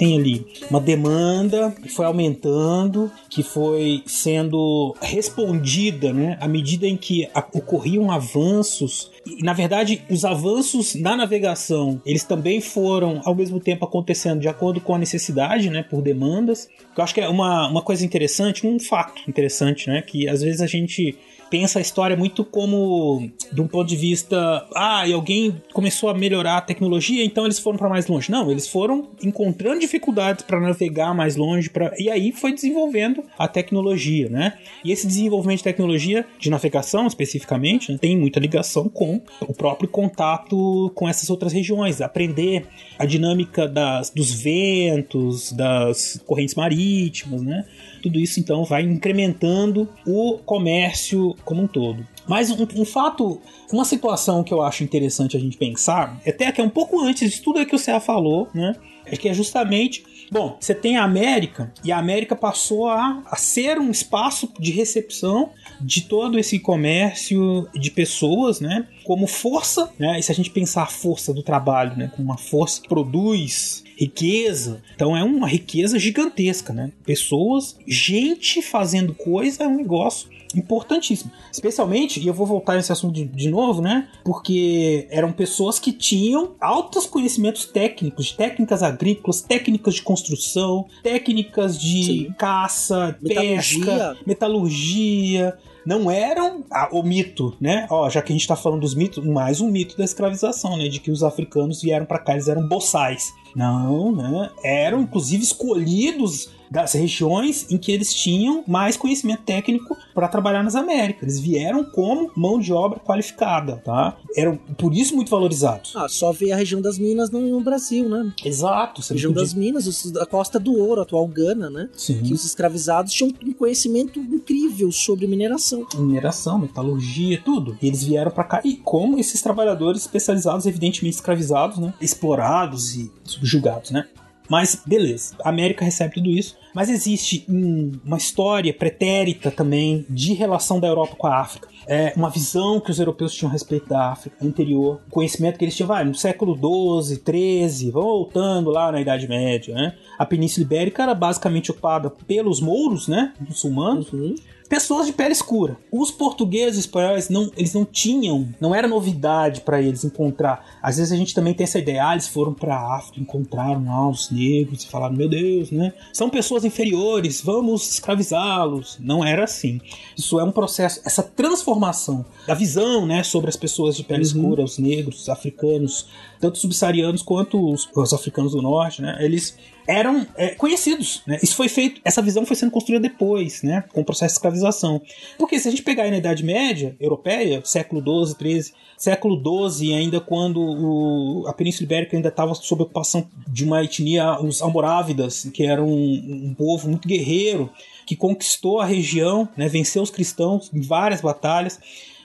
[0.00, 6.96] Tem ali uma demanda que foi aumentando, que foi sendo respondida, né, à medida em
[6.96, 9.10] que ocorriam avanços.
[9.26, 14.48] E, na verdade, os avanços na navegação, eles também foram ao mesmo tempo acontecendo de
[14.48, 16.66] acordo com a necessidade, né, por demandas.
[16.96, 20.62] Eu acho que é uma, uma coisa interessante, um fato interessante, né, que às vezes
[20.62, 21.14] a gente
[21.50, 26.14] pensa a história muito como de um ponto de vista, ah, e alguém começou a
[26.14, 28.30] melhorar a tecnologia, então eles foram para mais longe.
[28.30, 31.92] Não, eles foram encontrando dificuldades para navegar mais longe, pra...
[31.98, 34.54] e aí foi desenvolvendo a tecnologia, né?
[34.84, 39.88] E esse desenvolvimento de tecnologia de navegação especificamente né, tem muita ligação com o próprio
[39.88, 42.66] contato com essas outras regiões, aprender
[42.98, 47.64] a dinâmica das, dos ventos, das correntes marítimas, né?
[48.02, 52.06] Tudo isso então vai incrementando o comércio como um todo.
[52.28, 53.40] Mas um, um, fato,
[53.72, 57.30] uma situação que eu acho interessante a gente pensar, até que é um pouco antes
[57.30, 58.74] de tudo que o Céu falou, né?
[59.04, 63.34] É que é justamente Bom, você tem a América e a América passou a, a
[63.34, 68.86] ser um espaço de recepção de todo esse comércio de pessoas, né?
[69.02, 70.20] Como força, né?
[70.20, 72.12] E se a gente pensar a força do trabalho, né?
[72.14, 74.82] Como uma força que produz riqueza.
[74.94, 76.90] Então é uma riqueza gigantesca, né?
[77.04, 81.30] Pessoas, gente fazendo coisa é um negócio importantíssimo.
[81.52, 84.08] Especialmente, e eu vou voltar nesse assunto de, de, novo, né?
[84.24, 92.04] Porque eram pessoas que tinham altos conhecimentos técnicos, técnicas agrícolas, técnicas de construção, técnicas de
[92.04, 92.34] Sim.
[92.36, 93.84] caça, metalurgia.
[93.84, 97.86] pesca, metalurgia não eram ah, o mito, né?
[97.90, 100.88] Ó, já que a gente tá falando dos mitos, mais um mito da escravização, né?
[100.88, 103.32] De que os africanos vieram para cá, eles eram boçais.
[103.54, 104.50] Não, né?
[104.62, 110.76] Eram inclusive escolhidos das regiões em que eles tinham mais conhecimento técnico para trabalhar nas
[110.76, 111.22] Américas.
[111.22, 114.16] Eles vieram como mão de obra qualificada, tá?
[114.36, 115.92] Eram por isso muito valorizados.
[115.96, 118.32] Ah, só ver a região das Minas no Brasil, né?
[118.44, 119.02] Exato.
[119.02, 119.44] A região podia...
[119.44, 121.88] das Minas, a Costa do Ouro, atual Gana, né?
[121.96, 122.22] Sim.
[122.22, 125.84] Que os escravizados tinham um conhecimento incrível sobre mineração.
[125.96, 127.76] Mineração, metalurgia, tudo.
[127.82, 131.92] E eles vieram para cá e como esses trabalhadores especializados, evidentemente escravizados, né?
[132.00, 134.06] Explorados e subjugados, né?
[134.48, 136.58] Mas beleza, a América recebe tudo isso.
[136.74, 141.68] Mas existe um, uma história pretérita também de relação da Europa com a África.
[141.86, 145.76] É uma visão que os europeus tinham a respeito da África anterior, conhecimento que eles
[145.76, 149.74] tinham vai, no século XII, XIII, voltando lá na Idade Média.
[149.74, 149.94] Né?
[150.18, 154.12] A Península Ibérica era basicamente ocupada pelos mouros, né, muçulmanos.
[154.12, 154.34] Uhum
[154.70, 155.76] pessoas de pele escura.
[155.90, 160.64] Os portugueses e espanhóis não, eles não tinham, não era novidade para eles encontrar.
[160.80, 164.08] Às vezes a gente também tem essa ideia, ah, eles foram para África, encontraram lá
[164.08, 165.92] os negros e falaram, meu Deus, né?
[166.12, 168.96] São pessoas inferiores, vamos escravizá-los.
[169.00, 169.80] Não era assim.
[170.16, 174.26] Isso é um processo, essa transformação da visão, né, sobre as pessoas de pele uhum.
[174.26, 176.06] escura, os negros, os africanos,
[176.38, 179.18] tanto subsaarianos quanto os, os africanos do norte, né?
[179.20, 179.56] Eles
[179.90, 181.40] eram é, conhecidos, né?
[181.42, 183.82] Isso foi feito, essa visão foi sendo construída depois, né?
[183.92, 185.02] Com o processo de escravização.
[185.36, 189.92] Porque se a gente pegar aí na Idade Média europeia, século 12, 13, século 12,
[189.92, 195.50] ainda quando o, a Península Ibérica ainda estava sob ocupação de uma etnia, os almorávidas,
[195.52, 197.68] que eram um, um povo muito guerreiro,
[198.06, 201.80] que conquistou a região, né, venceu os cristãos em várias batalhas.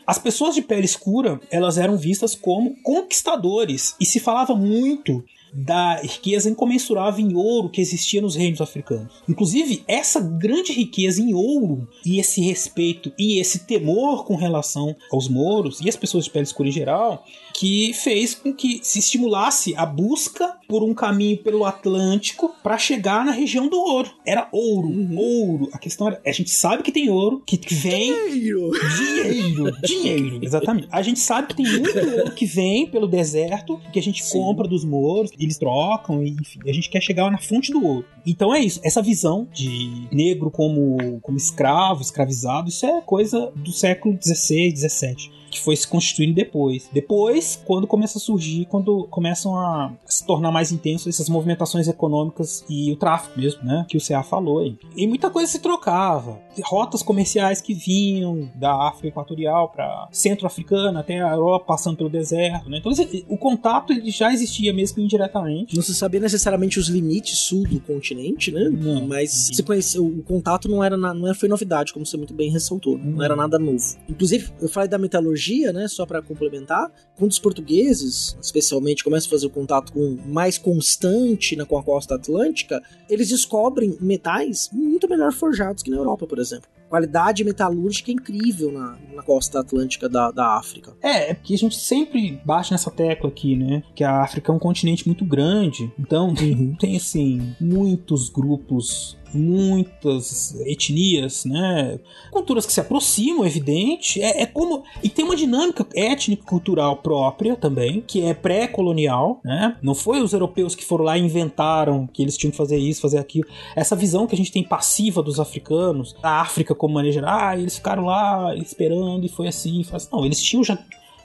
[0.05, 5.23] As pessoas de pele escura, elas eram vistas como conquistadores e se falava muito
[5.55, 9.13] da riqueza incomensurável em ouro que existia nos reinos africanos.
[9.27, 15.29] Inclusive, essa grande riqueza em ouro e esse respeito e esse temor com relação aos
[15.29, 17.23] mouros e as pessoas de pele escura em geral
[17.57, 23.23] que fez com que se estimulasse a busca por um caminho pelo Atlântico para chegar
[23.23, 24.11] na região do ouro.
[24.25, 25.17] Era ouro, uhum.
[25.17, 25.69] ouro.
[25.71, 30.87] A questão era, a gente sabe que tem ouro, que vem dinheiro, dinheiro, dinheiro, exatamente.
[30.91, 34.37] A gente sabe que tem muito ouro que vem pelo deserto, que a gente Sim.
[34.37, 38.05] compra dos mouros, eles trocam, enfim, a gente quer chegar na fonte do ouro.
[38.25, 43.71] Então é isso, essa visão de negro como como escravo, escravizado, isso é coisa do
[43.71, 46.89] século 16, 17 que foi se constituindo depois.
[46.91, 52.65] Depois, quando começa a surgir, quando começam a se tornar mais intensos essas movimentações econômicas
[52.69, 53.85] e o tráfico mesmo, né?
[53.87, 54.77] Que o CA falou aí.
[54.95, 56.39] E muita coisa se trocava.
[56.63, 62.69] Rotas comerciais que vinham da África Equatorial para centro-africana até a Europa, passando pelo deserto,
[62.69, 62.79] né?
[62.79, 62.91] Então
[63.29, 65.75] o contato ele já existia mesmo indiretamente.
[65.75, 68.14] Não se sabia necessariamente os limites sul do continente,
[68.51, 68.69] né?
[68.69, 69.07] Não.
[69.07, 72.97] Mas se conheceu, o contato não era, não foi novidade, como você muito bem ressaltou.
[72.97, 73.03] Né?
[73.05, 73.83] Não era nada novo.
[74.09, 79.31] Inclusive, eu falei da metalurgia né, só para complementar, quando os portugueses, especialmente, começam a
[79.31, 85.07] fazer o contato com mais constante na, com a costa atlântica, eles descobrem metais muito
[85.09, 90.31] melhor forjados que na Europa, por exemplo qualidade metalúrgica incrível na, na costa atlântica da,
[90.31, 90.95] da África.
[91.01, 93.83] É, é porque a gente sempre bate nessa tecla aqui, né?
[93.95, 95.91] Que a África é um continente muito grande.
[95.97, 96.75] Então, uhum.
[96.79, 101.99] tem, assim, muitos grupos muitas etnias, né?
[102.31, 104.21] Culturas que se aproximam, é evidente.
[104.21, 104.83] É, é como.
[105.03, 109.77] E tem uma dinâmica étnico-cultural própria também, que é pré-colonial, né?
[109.81, 113.01] Não foi os europeus que foram lá e inventaram que eles tinham que fazer isso,
[113.01, 113.47] fazer aquilo.
[113.75, 117.57] Essa visão que a gente tem passiva dos africanos, da África como maneira geral, ah,
[117.57, 120.09] eles ficaram lá esperando e foi assim, foi assim.
[120.11, 120.77] Não, eles tinham já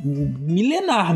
[0.02, 1.14] milenar.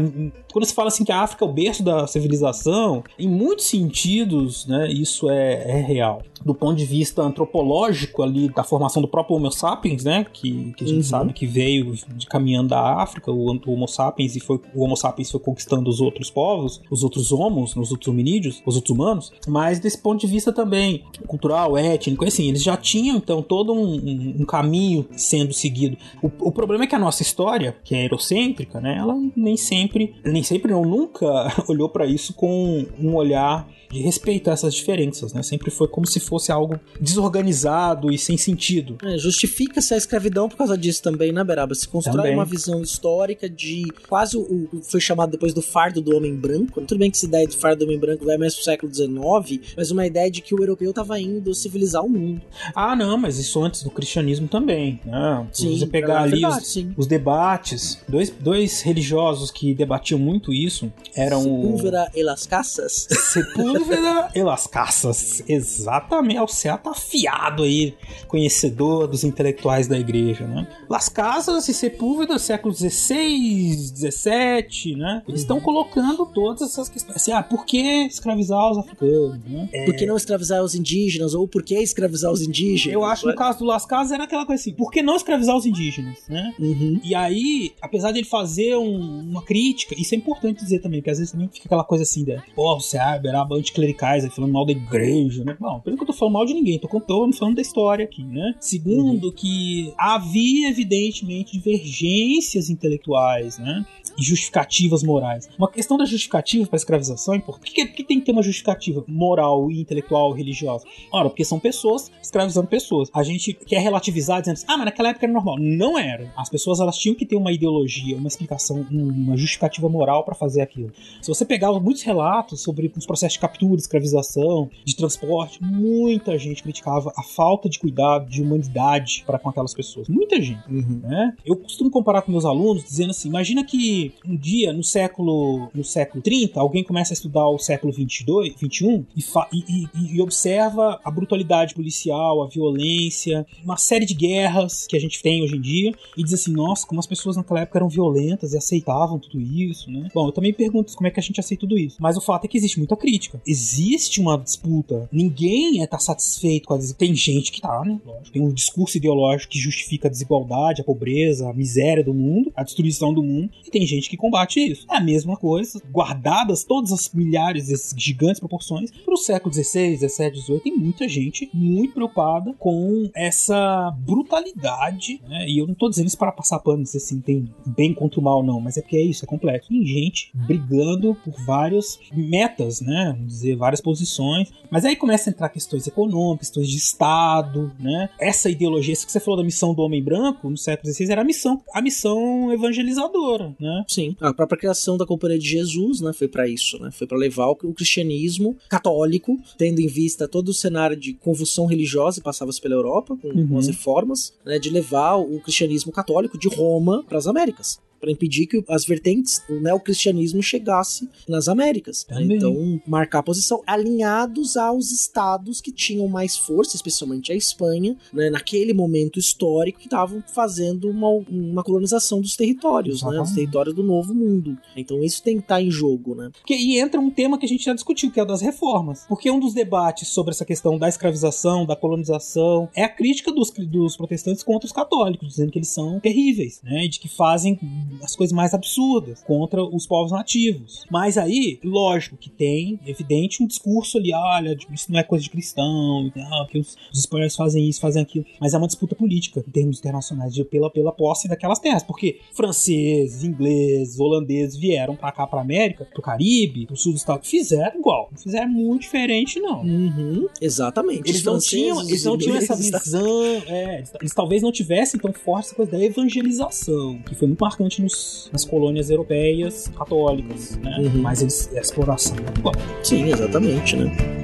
[0.53, 4.67] Quando se fala assim que a África é o berço da civilização, em muitos sentidos,
[4.67, 6.23] né, isso é, é real.
[6.45, 10.85] Do ponto de vista antropológico ali da formação do próprio Homo sapiens, né, que, que
[10.85, 11.03] a gente uhum.
[11.03, 14.97] sabe que veio de caminhando da África, o, o Homo sapiens e foi o Homo
[14.97, 19.33] sapiens foi conquistando os outros povos, os outros homos, os outros hominídeos, os outros humanos,
[19.47, 23.95] mas desse ponto de vista também cultural, étnico, assim, eles já tinham então todo um,
[23.95, 25.97] um, um caminho sendo seguido.
[26.23, 28.97] O, o problema é que a nossa história, que é eurocêntrica, né?
[28.99, 31.27] Ela nem sempre, nem sempre não, nunca
[31.69, 35.43] olhou para isso com um olhar de respeitar essas diferenças, né?
[35.43, 38.97] Sempre foi como se fosse algo desorganizado e sem sentido.
[39.03, 41.75] É, Justifica-se a escravidão por causa disso também, né, Beraba?
[41.75, 42.35] Se constrói também.
[42.35, 46.81] uma visão histórica de quase o foi chamado depois do fardo do homem branco.
[46.83, 49.61] Tudo bem que essa ideia do fardo do homem branco vai mais pro século XIX,
[49.77, 52.41] mas uma ideia de que o europeu estava indo civilizar o mundo.
[52.75, 55.01] Ah, não, mas isso antes do cristianismo também.
[55.05, 55.47] Né?
[55.53, 60.93] Sim, você pegar ali verdade, os, os, debates, dois, dois religiosos que debatiam muito isso
[61.15, 62.19] eram Sepúlveda o...
[62.19, 63.07] e Las Casas.
[63.11, 65.43] Sepúlveda Sepúlveda e Las Casas.
[65.49, 66.41] Exatamente.
[66.41, 67.95] O Céu tá afiado aí,
[68.29, 70.67] conhecedor dos intelectuais da igreja, né?
[70.89, 75.23] Las Casas e Sepúlveda, século XVI, XVII, né?
[75.29, 77.17] Eles estão colocando todas essas questões.
[77.17, 79.69] Assim, ah, por que escravizar os africanos, né?
[79.73, 79.85] É...
[79.85, 81.35] Por que não escravizar os indígenas?
[81.35, 82.95] Ou por que escravizar os indígenas?
[82.95, 85.17] Eu acho que no caso do Las Casas era aquela coisa assim, por que não
[85.17, 86.55] escravizar os indígenas, né?
[86.59, 87.01] Uhum.
[87.03, 91.11] E aí, apesar de ele fazer um, uma crítica, isso é importante dizer também, porque
[91.11, 92.43] às vezes também fica aquela coisa assim, né?
[92.55, 95.57] Pô, o Seab era anticlericais, falando mal da igreja, né?
[95.59, 98.23] Bom, pelo que eu tô falando mal de ninguém, tô, tô falando da história aqui,
[98.23, 98.55] né?
[98.61, 99.33] Segundo, uhum.
[99.33, 103.85] que havia evidentemente divergências intelectuais, né?
[104.19, 105.49] E justificativas morais.
[105.59, 107.71] Uma questão da justificativa para a escravização é importante.
[107.71, 110.85] Por que, que tem que ter uma justificativa moral, intelectual, religiosa?
[111.13, 113.11] Ora, porque são pessoas escravizando pessoas.
[113.13, 115.57] A gente quer relativizar dizendo assim, ah, mas naquela época era normal.
[115.59, 116.33] Não era.
[116.37, 120.61] As pessoas elas tinham que ter uma ideologia, uma explicação, uma justificativa moral para fazer
[120.61, 120.93] aquilo.
[121.21, 126.63] Se você pegar muitos relatos sobre os processos de captura, escravização, de transporte, muita gente
[126.63, 130.09] criticava a falta de cuidado, de humanidade para com aquelas pessoas.
[130.09, 130.63] Muita gente.
[130.69, 131.01] Uhum.
[131.03, 131.35] Né?
[131.45, 135.85] Eu costumo comparar com meus alunos dizendo assim: imagina que um dia, no século no
[135.85, 141.01] século 30, alguém começa a estudar o século 22, 21 e, e, e- e observa
[141.05, 145.61] a brutalidade policial, a violência, uma série de guerras que a gente tem hoje em
[145.61, 149.41] dia e diz assim, nossa, como as pessoas naquela época eram violentas e aceitavam tudo
[149.41, 150.09] isso, né?
[150.15, 151.97] Bom, eu também pergunto como é que a gente aceita tudo isso.
[152.01, 153.41] Mas o fato é que existe muita crítica.
[153.47, 155.09] Existe uma disputa.
[155.13, 156.93] Ninguém é tá satisfeito com a des...
[156.93, 158.01] Tem gente que tá, né?
[158.05, 158.33] Lógico.
[158.33, 162.63] Tem um discurso ideológico que justifica a desigualdade, a pobreza, a miséria do mundo, a
[162.63, 163.51] destruição do mundo.
[163.67, 164.87] E tem gente que combate isso.
[164.91, 170.41] É a mesma coisa, guardadas todas as milhares desses gigantes proporções, pro século XVI, XVII,
[170.41, 175.49] XVIII, tem muita gente muito preocupada com essa brutalidade, né?
[175.49, 178.43] E eu não tô dizendo isso para passar pano, assim, tem bem contra o mal,
[178.43, 179.69] não, mas é porque é isso, é complexo.
[179.69, 183.13] Tem gente brigando por várias metas, né?
[183.17, 184.51] Vamos dizer, várias posições.
[184.71, 188.09] Mas aí começa a entrar questões econômicas, questões de Estado, né?
[188.21, 191.23] Essa ideologia, isso que você falou da missão do homem branco no século XVI era
[191.23, 193.84] a missão, a missão evangelizadora, né?
[193.89, 196.91] Sim, a própria criação da Companhia de Jesus, né, foi para isso, né?
[196.91, 201.67] Foi para levar o, o cristianismo católico, tendo em vista todo o cenário de convulsão
[201.67, 203.49] religiosa que passava-se pela Europa com, Uhum.
[203.49, 207.79] com as reformas, né, de levar o cristianismo católico de Roma para as Américas.
[208.05, 212.05] Para impedir que as vertentes do neocristianismo chegasse nas Américas.
[212.11, 212.23] né?
[212.23, 218.29] Então, marcar a posição alinhados aos estados que tinham mais força, especialmente a Espanha, né,
[218.29, 223.35] naquele momento histórico, que estavam fazendo uma, uma colonização dos territórios, né, Exatamente.
[223.37, 224.59] territórios do Novo Mundo.
[224.77, 226.29] Então, isso tem que estar em jogo, né?
[226.31, 229.07] Porque, e entra um tema que a gente já discutiu, que é o das reformas.
[229.09, 233.51] Porque um dos debates sobre essa questão da escravização, da colonização, é a crítica dos,
[233.51, 236.85] dos protestantes contra os católicos, dizendo que eles são terríveis, né?
[236.85, 237.59] E de que fazem
[238.03, 240.85] as coisas mais absurdas contra os povos nativos.
[240.91, 245.31] Mas aí, lógico que tem, evidente, um discurso ali, olha, isso não é coisa de
[245.31, 248.25] cristão, ah, que os, os espanhóis fazem isso, fazem aquilo.
[248.41, 251.83] Mas é uma disputa política, em termos internacionais, de, pela, pela posse daquelas terras.
[251.83, 257.29] Porque franceses, ingleses, holandeses vieram pra cá, pra América, pro Caribe, pro sul dos Estados
[257.29, 258.09] fizeram igual.
[258.11, 259.63] Não fizeram muito diferente, não.
[259.63, 261.09] Uhum, exatamente.
[261.09, 262.79] Eles não tinham, eles não tinham essa tá?
[262.79, 263.25] visão.
[263.47, 267.41] é, eles, eles talvez não tivessem tão forte essa coisa da evangelização, que foi muito
[267.41, 270.77] marcante nos- nas colônias europeias católicas, né?
[270.79, 271.03] Uhum.
[271.03, 272.55] Mas eles, a exploração é igual.
[272.83, 274.24] Sim, exatamente, né?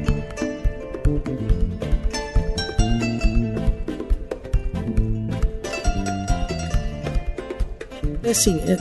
[8.31, 8.77] Assim, é,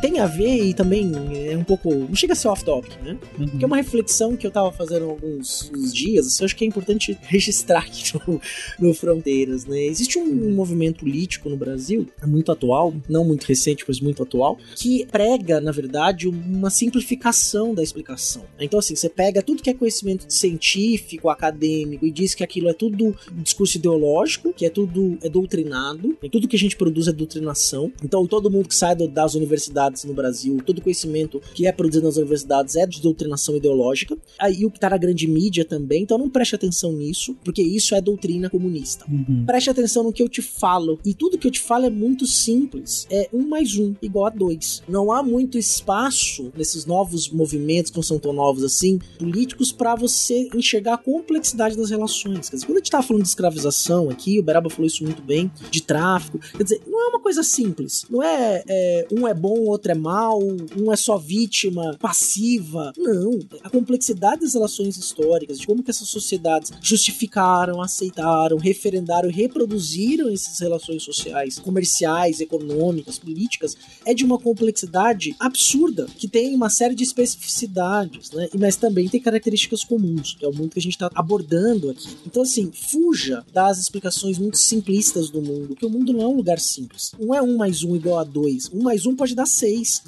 [0.00, 1.12] tem a ver e também
[1.50, 1.92] é um pouco.
[1.92, 3.16] Não chega a ser off-topic, né?
[3.38, 3.48] Uhum.
[3.48, 6.64] Porque é uma reflexão que eu tava fazendo alguns uns dias, assim, eu acho que
[6.64, 8.40] é importante registrar aqui no,
[8.78, 9.84] no Fronteiras, né?
[9.84, 14.58] Existe um movimento político no Brasil, é muito atual, não muito recente, mas muito atual,
[14.76, 18.44] que prega, na verdade, uma simplificação da explicação.
[18.58, 22.72] Então, assim, você pega tudo que é conhecimento científico, acadêmico, e diz que aquilo é
[22.72, 27.12] tudo discurso ideológico, que é tudo é doutrinado, e tudo que a gente produz é
[27.12, 27.92] doutrinação.
[28.02, 32.04] Então, todo mundo que sai do- das universidades no Brasil, todo conhecimento que é produzido
[32.06, 34.14] nas universidades é de doutrinação ideológica.
[34.38, 37.94] Aí o que tá na grande mídia também, então não preste atenção nisso, porque isso
[37.94, 39.06] é doutrina comunista.
[39.10, 39.44] Uhum.
[39.46, 40.98] Preste atenção no que eu te falo.
[41.04, 43.06] E tudo que eu te falo é muito simples.
[43.10, 44.82] É um mais um igual a dois.
[44.86, 49.94] Não há muito espaço nesses novos movimentos, que não são tão novos assim, políticos, para
[49.94, 52.50] você enxergar a complexidade das relações.
[52.50, 55.22] Quer dizer, quando a gente tava falando de escravização aqui, o Beraba falou isso muito
[55.22, 56.38] bem, de tráfico.
[56.38, 58.04] Quer dizer, não é uma coisa simples.
[58.10, 58.73] Não é, é,
[59.10, 60.40] um é bom, outro é mal,
[60.76, 62.92] um é só vítima, passiva.
[62.96, 63.38] Não.
[63.62, 70.58] A complexidade das relações históricas, de como que essas sociedades justificaram, aceitaram, referendaram reproduziram essas
[70.60, 77.04] relações sociais, comerciais, econômicas, políticas, é de uma complexidade absurda, que tem uma série de
[77.04, 78.48] especificidades, né?
[78.58, 82.08] Mas também tem características comuns, que é o mundo que a gente está abordando aqui.
[82.26, 86.36] Então, assim, fuja das explicações muito simplistas do mundo, porque o mundo não é um
[86.36, 87.12] lugar simples.
[87.18, 88.63] Não é um mais um igual a dois.
[88.72, 90.02] Um mais um pode dar seis.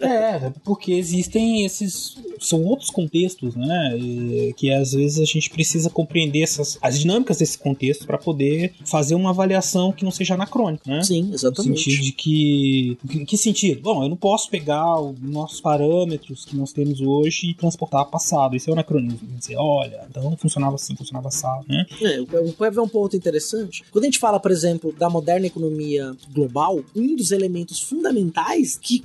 [0.00, 2.16] É, porque existem esses.
[2.38, 3.96] São outros contextos, né?
[3.96, 8.74] e que às vezes a gente precisa compreender essas, as dinâmicas desse contexto para poder
[8.84, 11.02] fazer uma avaliação que não seja anacrônica, né?
[11.02, 11.82] Sim, No exatamente.
[11.82, 12.98] sentido de que.
[13.10, 13.80] Em que sentido?
[13.80, 18.08] Bom, eu não posso pegar os nossos parâmetros que nós temos hoje e transportar para
[18.08, 18.54] o passado.
[18.56, 19.26] Isso é o anacronismo.
[19.38, 21.86] Dizer, olha, então funcionava assim, funcionava assim, né?
[22.02, 23.84] É, o o Web é um ponto interessante.
[23.90, 25.85] Quando a gente fala, por exemplo, da moderna economia
[26.32, 29.02] global, um dos elementos fundamentais que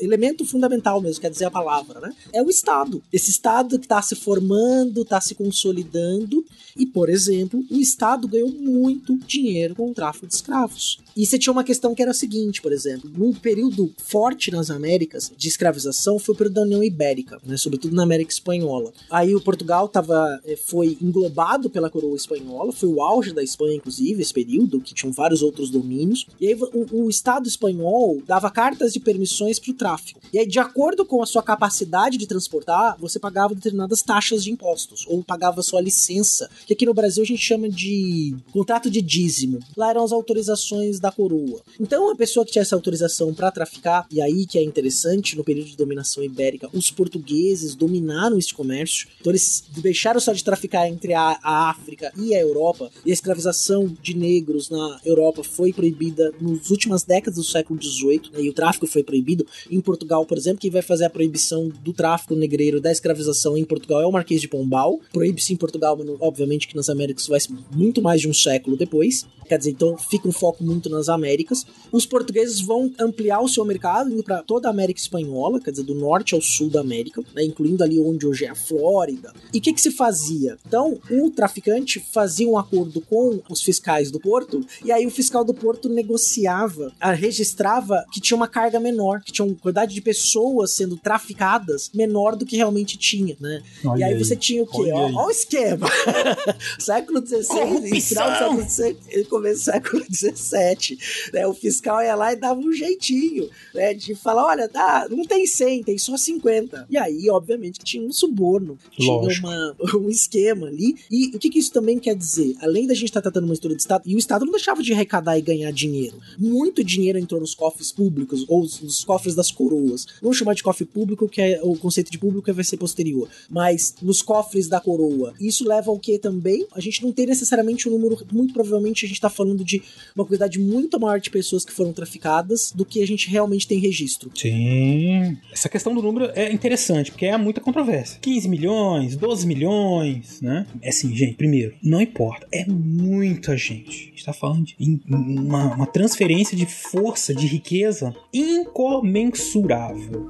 [0.00, 2.12] elemento fundamental mesmo, quer dizer a palavra, né?
[2.32, 3.02] É o Estado.
[3.12, 6.44] Esse Estado que está se formando, está se consolidando
[6.76, 10.98] e, por exemplo, o Estado ganhou muito dinheiro com o tráfico de escravos.
[11.16, 14.70] E você tinha uma questão que era a seguinte, por exemplo, num período forte nas
[14.70, 18.92] Américas de escravização foi o período da União Ibérica, né, sobretudo na América Espanhola.
[19.10, 23.76] Aí o Portugal tava, eh, foi englobado pela coroa espanhola, foi o auge da Espanha,
[23.76, 26.26] inclusive, esse período, que tinham vários outros domínios.
[26.40, 30.20] E aí o, o Estado espanhol dava cartas de permissões o tráfico.
[30.32, 34.50] E aí, de acordo com a sua capacidade de transportar, você pagava determinadas taxas de
[34.50, 39.00] impostos, ou pagava sua licença, que aqui no Brasil a gente chama de contrato de
[39.00, 39.58] dízimo.
[39.76, 41.60] Lá eram as autorizações da coroa.
[41.80, 45.44] Então, a pessoa que tinha essa autorização para traficar, e aí que é interessante, no
[45.44, 49.08] período de dominação ibérica, os portugueses dominaram este comércio.
[49.20, 53.14] Então, eles deixaram só de traficar entre a, a África e a Europa, e a
[53.14, 58.48] escravização de negros na Europa foi proibida nas últimas décadas do século XVIII, né, e
[58.48, 59.46] o tráfico foi proibido.
[59.70, 63.64] Em Portugal, por exemplo, quem vai fazer a proibição do tráfico negreiro, da escravização em
[63.64, 65.00] Portugal é o Marquês de Pombal.
[65.12, 67.38] Proíbe-se em Portugal, mas obviamente que nas Américas vai
[67.74, 69.26] muito mais de um século depois.
[69.48, 71.66] Quer dizer, então fica um foco muito nas Américas.
[71.90, 75.82] Os portugueses vão ampliar o seu mercado, indo para toda a América Espanhola, quer dizer,
[75.82, 79.32] do norte ao sul da América, né, incluindo ali onde hoje é a Flórida.
[79.52, 80.56] E o que, que se fazia?
[80.66, 85.44] Então, o traficante fazia um acordo com os fiscais do porto, e aí o fiscal
[85.44, 90.74] do porto negociava, registrava que tinha uma carga menor, que tinha uma quantidade de pessoas
[90.74, 93.62] sendo traficadas menor do que realmente tinha, né?
[93.84, 94.78] Olha e aí, aí, você tinha o quê?
[94.78, 95.14] olha Ó, aí.
[95.14, 95.88] ó o esquema.
[96.78, 100.98] século XVI, final do século XVI, começo do século XVII.
[101.32, 101.46] Né?
[101.46, 103.94] O fiscal ia lá e dava um jeitinho, né?
[103.94, 106.86] De falar, olha, tá, não tem 100, tem só 50.
[106.90, 110.96] E aí, obviamente, tinha um suborno, tinha uma, um esquema ali.
[111.10, 112.54] E o que, que isso também quer dizer?
[112.60, 114.92] Além da gente estar tratando uma história de Estado, e o Estado não deixava de
[114.92, 116.18] arrecadar e ganhar dinheiro.
[116.38, 120.06] Muito dinheiro entrou nos cofres públicos, ou nos cofres das coroas.
[120.20, 123.28] Vamos chamar de cofre público, que é o conceito de público vai ser posterior.
[123.48, 125.34] Mas nos cofres da coroa.
[125.40, 126.66] Isso leva ao que também?
[126.72, 129.82] A gente não tem necessariamente um número, muito provavelmente a gente tá falando de
[130.14, 133.78] uma quantidade muito maior de pessoas que foram traficadas do que a gente realmente tem
[133.78, 134.30] registro.
[134.34, 135.36] Sim.
[135.52, 138.18] Essa questão do número é interessante, porque é muita controvérsia.
[138.20, 140.66] 15 milhões, 12 milhões, né?
[140.80, 142.46] É assim, gente, primeiro, não importa.
[142.52, 144.08] É muita gente.
[144.08, 149.11] A gente tá falando de uma, uma transferência de força, de riqueza incomensurável,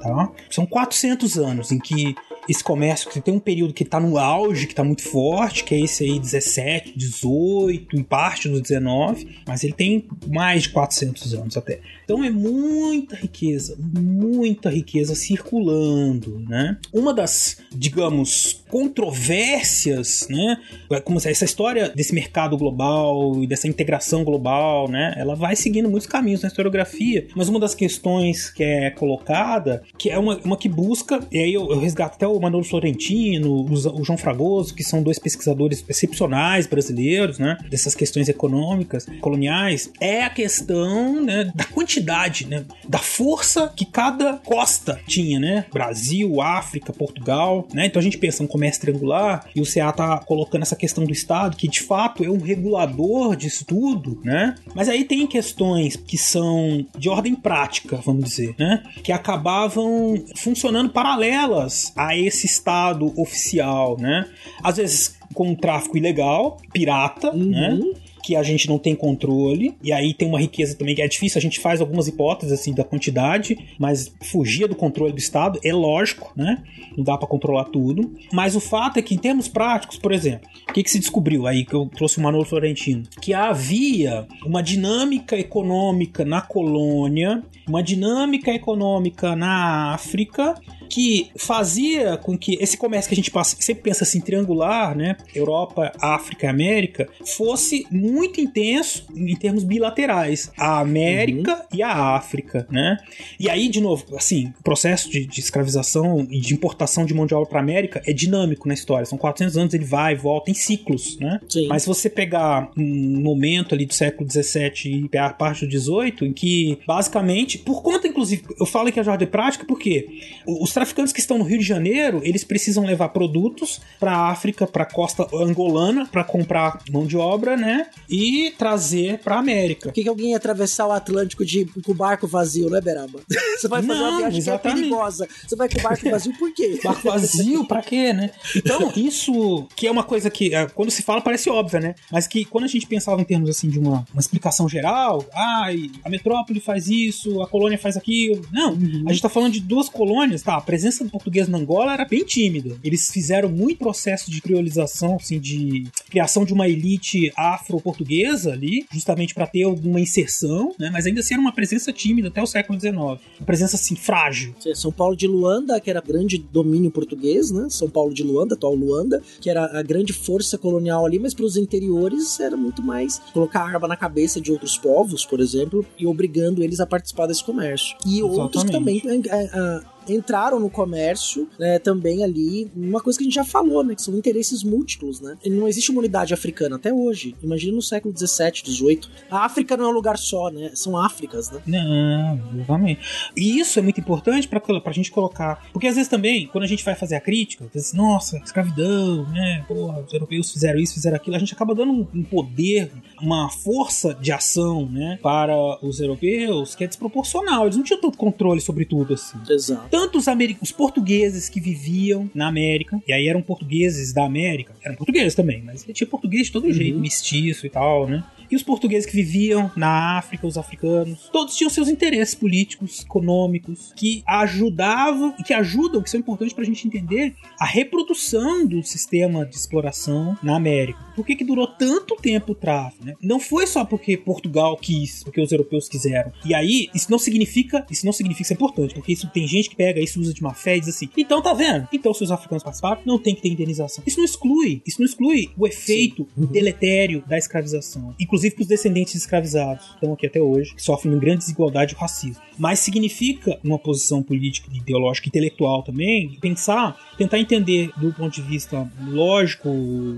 [0.00, 0.30] tá?
[0.50, 2.14] São 400 anos em que
[2.48, 5.74] esse comércio que tem um período que tá no auge, que tá muito forte, que
[5.74, 11.34] é esse aí 17, 18, em parte do 19, mas ele tem mais de 400
[11.34, 11.80] anos até.
[12.04, 16.76] Então é muita riqueza, muita riqueza circulando, né?
[16.92, 20.56] Uma das, digamos, controvérsias, né?
[21.04, 25.14] Como se- essa história desse mercado global e dessa integração global, né?
[25.16, 30.10] Ela vai seguindo muitos caminhos na historiografia, mas uma das questões que é colocada, que
[30.10, 34.00] é uma, uma que busca, e aí eu, eu resgato até o Manolo Florentino, o,
[34.00, 37.56] o João Fragoso, que são dois pesquisadores excepcionais brasileiros, né?
[37.68, 42.64] Dessas questões econômicas, coloniais, é a questão né, da quantidade, né?
[42.88, 45.64] Da força que cada costa tinha, né?
[45.72, 47.86] Brasil, África, Portugal, né?
[47.86, 51.12] Então a gente pensa um comércio triangular e o CA tá colocando essa questão do
[51.12, 54.54] Estado, que de fato é um regulador disso tudo, né?
[54.74, 58.82] Mas aí tem questões que são de ordem prática, vamos dizer, né?
[59.02, 64.28] Que acabavam funcionando paralelas a esse Estado oficial, né?
[64.62, 67.80] Às vezes com um tráfico ilegal, pirata, né?
[68.22, 71.38] que a gente não tem controle, e aí tem uma riqueza também que é difícil,
[71.38, 75.72] a gente faz algumas hipóteses assim da quantidade, mas fugia do controle do Estado, é
[75.72, 76.62] lógico, né?
[76.96, 78.14] Não dá pra controlar tudo.
[78.32, 81.46] Mas o fato é que, em termos práticos, por exemplo, o que, que se descobriu
[81.46, 83.02] aí que eu trouxe o Manolo Florentino?
[83.20, 90.54] Que havia uma dinâmica econômica na colônia, uma dinâmica econômica na África
[90.92, 95.16] que fazia com que esse comércio que a gente passa- sempre pensa assim triangular, né,
[95.34, 102.66] Europa, África e América, fosse muito intenso em termos bilaterais, a América e a África,
[102.70, 102.98] né?
[103.40, 107.24] E aí de novo, assim, o processo de, de escravização e de importação de mão
[107.24, 109.06] de obra para América é dinâmico na história.
[109.06, 111.40] São 400 anos, ele vai e volta em ciclos, né?
[111.48, 111.68] Sim.
[111.68, 116.28] Mas se você pegar um momento ali do século XVII e a parte do XVIII,
[116.28, 120.06] em que basicamente, por conta inclusive, eu falo que é a ordem prática porque
[120.46, 124.84] os traficantes que estão no Rio de Janeiro, eles precisam levar produtos para África, para
[124.84, 127.86] costa angolana, para comprar mão de obra, né?
[128.10, 129.88] E trazer para América.
[129.88, 133.20] Por que, que alguém ia atravessar o Atlântico de, com o barco vazio, né, Beraba?
[133.58, 134.80] Você vai fazer Não, uma viagem que é exatamente.
[134.80, 135.28] perigosa.
[135.46, 136.80] Você vai com o barco vazio por quê?
[136.82, 138.30] Barco vazio, pra quê, né?
[138.56, 141.94] Então, isso que é uma coisa que, eh, quando se fala, parece óbvia, né?
[142.10, 145.90] Mas que quando a gente pensava em termos assim de uma, uma explicação geral, ai,
[146.04, 148.44] a metrópole faz isso, a colônia faz aquilo.
[148.50, 148.72] Não,
[149.06, 150.60] a gente tá falando de duas colônias, tá?
[150.62, 152.76] A presença do português na Angola era bem tímida.
[152.84, 159.34] Eles fizeram muito processo de criolização, assim, de criação de uma elite afro-portuguesa ali, justamente
[159.34, 160.88] pra ter alguma inserção, né?
[160.92, 162.94] Mas ainda assim era uma presença tímida até o século XIX.
[162.94, 164.54] Uma presença, assim, frágil.
[164.76, 167.66] São Paulo de Luanda, que era grande domínio português, né?
[167.68, 171.44] São Paulo de Luanda, atual Luanda, que era a grande força colonial ali, mas para
[171.44, 176.06] os interiores era muito mais colocar arma na cabeça de outros povos, por exemplo, e
[176.06, 177.96] obrigando eles a participar desse comércio.
[178.06, 179.28] E outros que também Exatamente.
[179.28, 183.82] é, é, entraram no comércio né, também ali, uma coisa que a gente já falou,
[183.84, 183.94] né?
[183.94, 185.36] Que são interesses múltiplos, né?
[185.44, 187.34] E não existe uma unidade africana até hoje.
[187.42, 189.00] Imagina no século XVII, XVIII.
[189.30, 190.70] A África não é um lugar só, né?
[190.74, 191.60] São Áfricas, né?
[191.66, 193.30] Não, exatamente.
[193.36, 195.66] E isso é muito importante pra, pra gente colocar.
[195.72, 199.28] Porque às vezes também, quando a gente vai fazer a crítica, diz assim, nossa, escravidão,
[199.30, 199.64] né?
[199.68, 201.36] Porra, os europeus fizeram isso, fizeram aquilo.
[201.36, 202.90] A gente acaba dando um poder,
[203.22, 205.18] uma força de ação, né?
[205.22, 205.54] Para
[205.84, 207.64] os europeus que é desproporcional.
[207.64, 209.38] Eles não tinham tanto controle sobre tudo assim.
[209.48, 209.88] Exato.
[209.90, 210.26] Tanto os,
[210.60, 215.62] os portugueses que viviam na América, e aí eram portugueses da América, eram portugueses também,
[215.62, 218.24] mas tinha português de todo jeito, mestiço e tal, né?
[218.52, 223.94] E os portugueses que viviam na África, os africanos, todos tinham seus interesses políticos, econômicos,
[223.96, 229.46] que ajudavam e que ajudam, que são importantes pra gente entender a reprodução do sistema
[229.46, 231.00] de exploração na América.
[231.16, 233.06] Por que, que durou tanto tempo o tráfico?
[233.06, 233.14] Né?
[233.22, 236.30] Não foi só porque Portugal quis, porque os europeus quiseram.
[236.44, 239.70] E aí, isso não significa, isso não significa isso é importante, porque isso tem gente
[239.70, 241.88] que pega isso usa de má fé e diz assim: então tá vendo?
[241.90, 244.04] Então se os africanos participaram, não tem que ter indenização.
[244.06, 249.12] Isso não exclui, isso não exclui o efeito deletério da escravização, inclusive para os descendentes
[249.12, 252.42] de escravizados, que estão aqui até hoje, que sofrem uma grande desigualdade e racismo.
[252.58, 258.90] Mas significa, numa posição política, ideológica intelectual também, pensar, tentar entender do ponto de vista
[259.06, 259.68] lógico,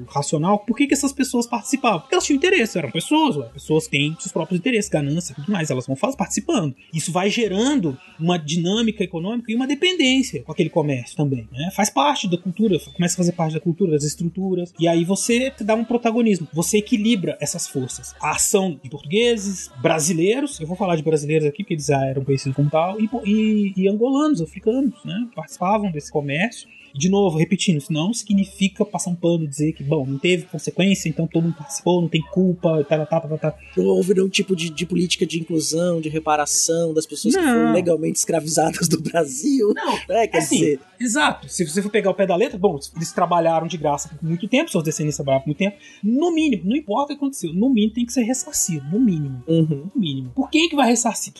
[0.08, 2.00] racional, por que, que essas pessoas participavam.
[2.00, 3.48] Porque elas tinham interesse, eram pessoas, ué.
[3.52, 6.74] pessoas têm seus próprios interesses, ganância tudo mais, elas vão faz- participando.
[6.92, 11.48] Isso vai gerando uma dinâmica econômica e uma dependência com aquele comércio também.
[11.52, 11.70] Né?
[11.74, 15.52] Faz parte da cultura, começa a fazer parte da cultura, das estruturas, e aí você
[15.60, 18.13] dá um protagonismo, você equilibra essas forças.
[18.20, 22.24] A ação de portugueses, brasileiros, eu vou falar de brasileiros aqui, porque eles já eram
[22.24, 25.28] conhecidos como tal, e, e- e angolanos, africanos, né?
[25.34, 26.68] participavam desse comércio.
[26.94, 30.44] De novo, repetindo, isso não significa passar um pano e dizer que, bom, não teve
[30.44, 33.58] consequência, então todo mundo participou, não tem culpa, tá, tá, tá, tá, tá.
[33.76, 37.48] Não houve nenhum tipo de, de política de inclusão, de reparação das pessoas que Não.
[37.52, 39.72] foram legalmente escravizadas do Brasil.
[39.74, 41.48] Não, É, quer assim, dizer, Exato.
[41.48, 44.46] Se você for pegar o pé da letra, bom, eles trabalharam de graça por muito
[44.48, 45.76] tempo, seus descendentes trabalharam por muito tempo.
[46.02, 48.84] No mínimo, não importa o que aconteceu, no mínimo tem que ser ressarcido.
[48.90, 49.42] No mínimo.
[49.46, 49.90] uhum.
[49.94, 50.30] No mínimo.
[50.34, 51.32] Por quem que vai ressarcir?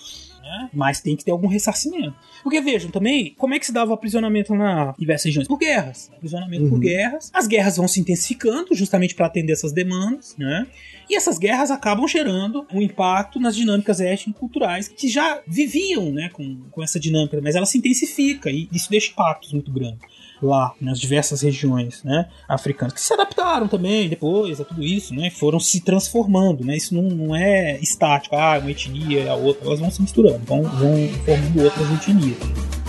[0.45, 0.71] Né?
[0.75, 2.15] Mas tem que ter algum ressarcimento.
[2.43, 5.49] Porque vejam também, como é que se dava o aprisionamento na diversas regiões?
[5.49, 6.11] Por guerras.
[6.15, 6.81] Aprisionamento por Uhum.
[6.81, 7.31] guerras.
[7.33, 10.67] As guerras vão se intensificando justamente para atender essas demandas, né?
[11.09, 16.61] E essas guerras acabam gerando um impacto nas dinâmicas étnico-culturais que já viviam né, com,
[16.71, 20.01] com essa dinâmica, mas ela se intensifica e isso deixa impactos muito grandes
[20.43, 25.31] lá nas diversas regiões né, africanas, que se adaptaram também depois a tudo isso, né,
[25.31, 26.65] foram se transformando.
[26.65, 30.03] Né, isso não, não é estático, ah, uma etnia e a outra, elas vão se
[30.03, 32.84] misturando, vão, vão formando outras etnias.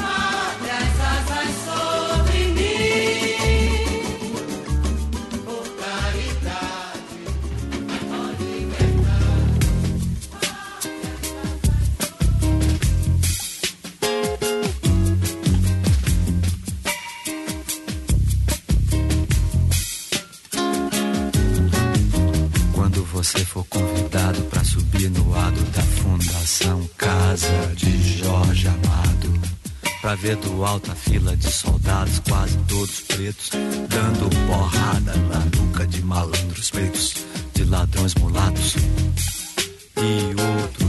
[30.36, 33.49] Pra ver do alto a fila de soldados, quase todos pretos,
[33.89, 38.75] dando porrada na nuca de malandros pretos, de ladrões mulatos
[39.97, 40.84] e outros.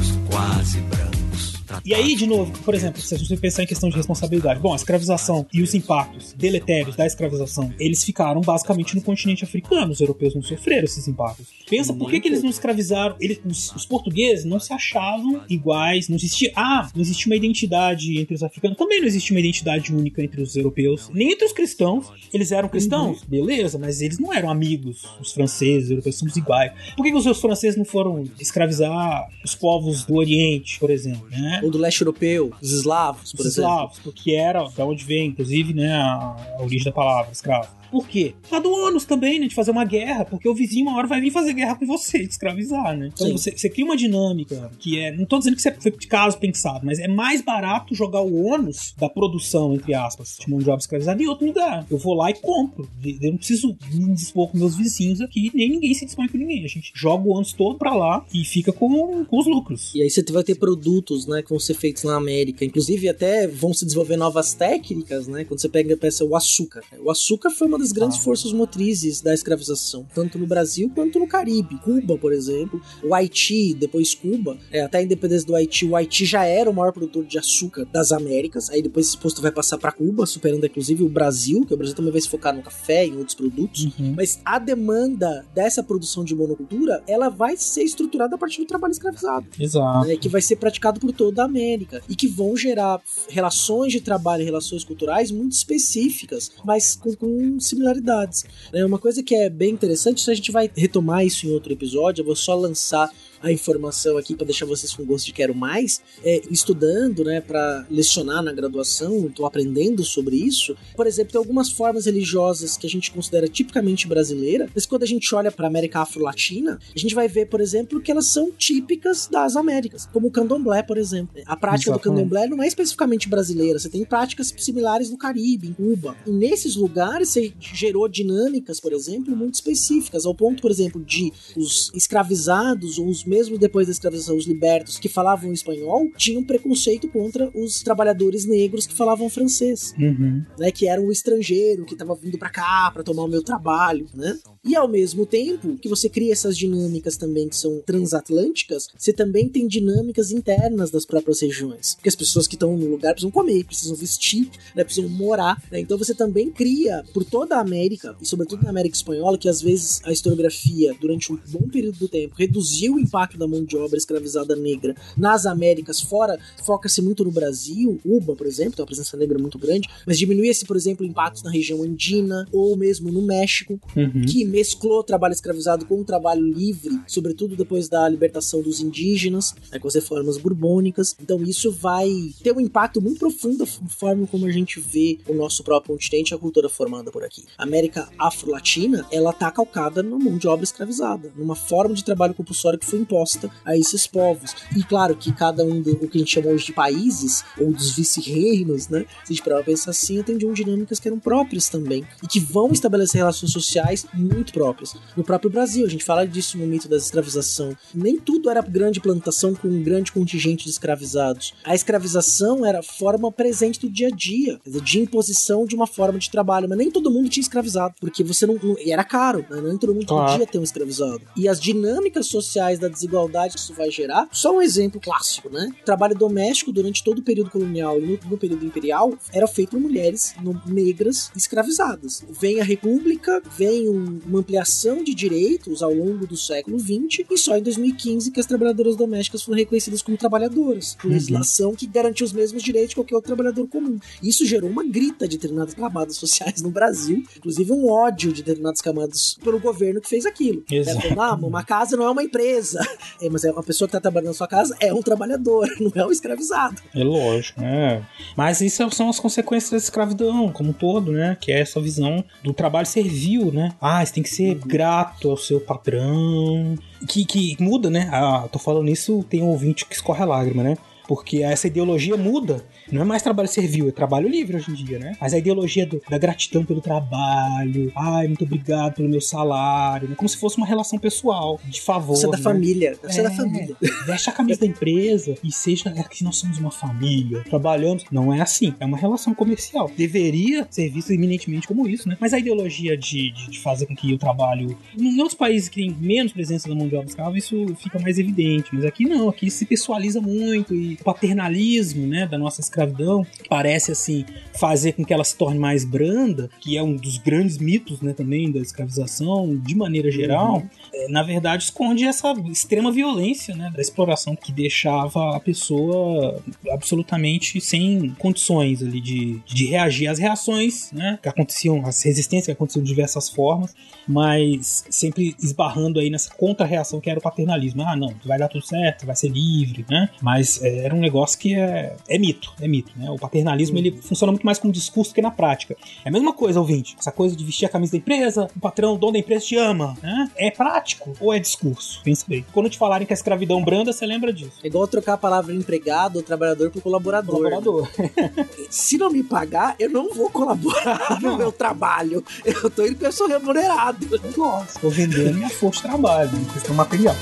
[1.87, 4.73] E aí, de novo, por exemplo, se a gente pensar em questão de responsabilidade, bom,
[4.73, 9.93] a escravização e os impactos deletérios da escravização, eles ficaram basicamente no continente africano.
[9.93, 11.47] Os europeus não sofreram esses impactos.
[11.71, 13.15] Pensa por que, que eles não escravizaram.
[13.21, 16.51] Eles, os, os portugueses não se achavam iguais, não existia.
[16.57, 18.77] Ah, não existia uma identidade entre os africanos.
[18.77, 22.11] Também não existia uma identidade única entre os europeus, nem entre os cristãos.
[22.35, 25.05] Eles eram cristãos, beleza, mas eles não eram amigos.
[25.21, 26.73] Os franceses, os europeus, somos iguais.
[26.97, 31.29] Por que, que os franceses não foram escravizar os povos do Oriente, por exemplo?
[31.31, 31.61] Né?
[31.63, 33.71] ou do leste europeu, os eslavos, por Os exemplo.
[33.71, 37.69] eslavos, porque era da onde vem, inclusive, né, a, a origem da palavra, escravo.
[37.91, 38.35] Por quê?
[38.43, 39.47] Por causa do ônus também, né?
[39.47, 42.21] De fazer uma guerra, porque o vizinho uma hora vai vir fazer guerra com você,
[42.27, 43.11] te escravizar, né?
[43.13, 45.13] Então você, você cria uma dinâmica que é.
[45.13, 48.45] Não tô dizendo que você foi de caso pensado, mas é mais barato jogar o
[48.45, 51.87] ônus da produção, entre aspas, de mão de obra escravizada em outro lugar.
[51.91, 52.89] Eu vou lá e compro.
[53.05, 56.65] Eu não preciso me dispor com meus vizinhos aqui, nem ninguém se dispõe com ninguém.
[56.65, 59.93] A gente joga o ônus todo pra lá e fica com, com os lucros.
[59.95, 62.65] E aí você vai ter produtos, né, que vão ser feitos na América.
[62.65, 65.45] Inclusive, até vão se desenvolver novas técnicas, né?
[65.45, 66.83] Quando você pega peça o açúcar.
[67.01, 71.27] O açúcar foi uma das grandes forças motrizes da escravização, tanto no Brasil quanto no
[71.27, 71.79] Caribe.
[71.79, 76.25] Cuba, por exemplo, o Haiti, depois Cuba, é, até a independência do Haiti, o Haiti
[76.25, 78.71] já era o maior produtor de açúcar das Américas.
[78.71, 81.95] Aí depois esse posto vai passar para Cuba, superando inclusive o Brasil, que o Brasil
[81.95, 83.89] também vai se focar no café e em outros produtos.
[84.17, 88.93] Mas a demanda dessa produção de monocultura, ela vai ser estruturada a partir do trabalho
[88.93, 90.07] escravizado Exato.
[90.07, 94.01] né, que vai ser praticado por toda a América e que vão gerar relações de
[94.01, 98.45] trabalho e relações culturais muito específicas, mas com, com similaridades.
[98.73, 98.85] né.
[98.85, 102.27] Uma coisa que é bem interessante, a gente vai retomar isso em outro episódio, eu
[102.27, 103.11] vou só lançar
[103.43, 107.87] a informação aqui para deixar vocês com gosto de quero mais, é, estudando, né, para
[107.91, 110.77] lecionar na graduação, estou aprendendo sobre isso.
[110.95, 115.07] Por exemplo, tem algumas formas religiosas que a gente considera tipicamente brasileira, mas quando a
[115.07, 119.29] gente olha para América Afro-Latina, a gente vai ver, por exemplo, que elas são típicas
[119.31, 121.41] das Américas, como o candomblé, por exemplo.
[121.47, 125.73] A prática do candomblé não é especificamente brasileira, você tem práticas similares no Caribe, em
[125.73, 126.17] Cuba.
[126.27, 131.33] E nesses lugares você gerou dinâmicas, por exemplo, muito específicas, ao ponto, por exemplo, de
[131.57, 137.09] os escravizados ou os mesmo depois da escravização, os libertos que falavam espanhol, tinham preconceito
[137.09, 140.45] contra os trabalhadores negros que falavam francês Uhum.
[140.59, 144.07] né, que era um estrangeiro que estava vindo para cá para tomar o meu trabalho,
[144.15, 144.39] né?
[144.65, 149.49] E ao mesmo tempo que você cria essas dinâmicas também que são transatlânticas, você também
[149.49, 153.65] tem dinâmicas internas das próprias regiões, porque as pessoas que estão no lugar precisam comer,
[153.65, 155.81] precisam vestir, né, precisam morar, né?
[155.81, 159.61] Então você também cria por toda a América e sobretudo na América espanhola que às
[159.63, 163.77] vezes a historiografia durante um bom período do tempo reduziu o impacto da mão de
[163.77, 168.87] obra escravizada negra nas Américas fora, foca-se muito no Brasil, Cuba, por exemplo, tem uma
[168.87, 173.23] presença negra muito grande, mas diminuía-se, por exemplo, impactos na região andina ou mesmo no
[173.23, 174.25] México, Uhum.
[174.27, 179.79] que mesclou trabalho escravizado com o trabalho livre, sobretudo depois da libertação dos indígenas, né,
[179.79, 181.17] com as reformas borbônicas.
[181.21, 182.11] Então isso vai
[182.43, 186.33] ter um impacto muito profundo da forma como a gente vê o nosso próprio continente
[186.33, 187.45] e a cultura formada por aqui.
[187.57, 192.35] A América Afro-Latina, ela tá calcada na mão de obra escravizada, numa forma de trabalho
[192.35, 194.55] compulsório que foi imposta a esses povos.
[194.77, 197.73] E claro que cada um do o que a gente chama hoje de países, ou
[197.73, 199.07] dos vice-reinos, né?
[199.25, 202.71] Se a gente parar pensar assim, atendiam dinâmicas que eram próprias também, e que vão
[202.73, 204.95] estabelecer relações sociais muito próprias.
[205.17, 207.77] No próprio Brasil, a gente fala disso no mito da escravização.
[207.95, 211.55] Nem tudo era grande plantação com um grande contingente de escravizados.
[211.65, 216.31] A escravização era forma presente do dia a dia, de imposição de uma forma de
[216.31, 218.55] trabalho, mas nem todo mundo tinha escravizado, porque você não.
[218.63, 219.61] não- e era caro, né?
[219.63, 220.33] Nem todo mundo Claro.
[220.33, 221.21] podia ter um escravizado.
[221.37, 225.71] E as dinâmicas sociais da desigualdade que isso vai gerar, só um exemplo clássico, né?
[225.83, 229.81] O trabalho doméstico durante todo o período colonial e no, período imperial era feito por
[229.81, 230.35] mulheres
[230.67, 232.25] negras escravizadas.
[232.29, 237.37] Vem a República, vem um- uma ampliação de direitos ao longo do século XX e
[237.39, 240.95] só em 2015 que as trabalhadoras domésticas foram reconhecidas como trabalhadoras.
[240.97, 241.13] Por Uhum.
[241.15, 243.99] legislação que garantiu os mesmos direitos que qualquer outro trabalhador comum.
[244.23, 248.81] Isso gerou uma grita de determinadas camadas sociais no Brasil, inclusive um ódio de determinadas
[248.81, 250.63] camadas pelo governo que fez aquilo.
[250.71, 250.99] Exato.
[250.99, 252.81] É, falando, ah, uma casa não é uma empresa.
[253.19, 255.91] É, mas é uma pessoa que tá trabalhando na sua casa é um trabalhador, não
[255.95, 256.77] é um escravizado.
[256.95, 258.05] É lógico, né?
[258.37, 261.35] Mas isso são as consequências da escravidão como um todo, né?
[261.41, 263.73] Que é essa visão do trabalho servil, né?
[263.81, 266.77] Ah, você tem que ser grato ao seu patrão.
[267.09, 268.11] Que, que muda, né?
[268.13, 270.77] Ah, tô falando isso, tem um ouvinte que escorre a lágrima, né?
[271.07, 272.65] Porque essa ideologia muda.
[272.91, 275.17] Não é mais trabalho servil, é trabalho livre hoje em dia, né?
[275.21, 280.15] Mas a ideologia do- da gratidão pelo trabalho, ai, muito obrigado pelo meu salário, né?
[280.17, 282.17] como se fosse uma relação pessoal, de favor.
[282.17, 282.43] Você é da né?
[282.43, 283.77] família, você é da É, família.
[284.07, 288.05] Veste a camisa da empresa e seja é que nós somos uma família, trabalhamos.
[288.11, 289.91] Não é assim, é uma relação comercial.
[289.97, 292.17] Deveria ser visto eminentemente como isso, né?
[292.21, 294.77] Mas a ideologia de, de, de fazer com que o trabalho.
[294.99, 298.19] Em outros países que têm menos presença da mão de obra escrava, isso fica mais
[298.19, 298.71] evidente.
[298.73, 304.25] Mas aqui não, aqui se pessoaliza muito e paternalismo, né, da nossa escravidão parece assim
[304.59, 308.13] fazer com que ela se torne mais branda, que é um dos grandes mitos, né,
[308.13, 313.81] também da escravização, de maneira geral é, na verdade, esconde essa extrema violência, né, da
[313.81, 321.19] exploração que deixava a pessoa absolutamente sem condições ali de, de reagir às reações, né,
[321.23, 323.75] que aconteciam, as resistências que aconteciam de diversas formas,
[324.09, 327.83] mas sempre esbarrando aí nessa contra-reação que era o paternalismo.
[327.83, 331.39] Ah, não, vai dar tudo certo, vai ser livre, né, mas é, era um negócio
[331.39, 333.11] que é, é mito, é mito, né?
[333.11, 335.77] O paternalismo ele funciona muito mais como discurso que na prática.
[336.05, 336.97] É a mesma coisa, ouvinte.
[336.99, 339.57] Essa coisa de vestir a camisa da empresa, o patrão, o dono da empresa te
[339.57, 340.31] ama, né?
[340.37, 342.01] É prático ou é discurso?
[342.03, 342.45] Pensa bem.
[342.53, 344.59] Quando te falarem que a escravidão branda, você lembra disso.
[344.63, 347.37] É igual trocar a palavra empregado ou trabalhador por colaborador.
[347.37, 347.89] Colaborador.
[348.71, 352.25] Se não me pagar, eu não vou colaborar no meu trabalho.
[352.45, 354.07] Eu tô indo porque eu sou remunerado.
[354.37, 357.17] Nossa, tô vendendo minha força de trabalho, questão material.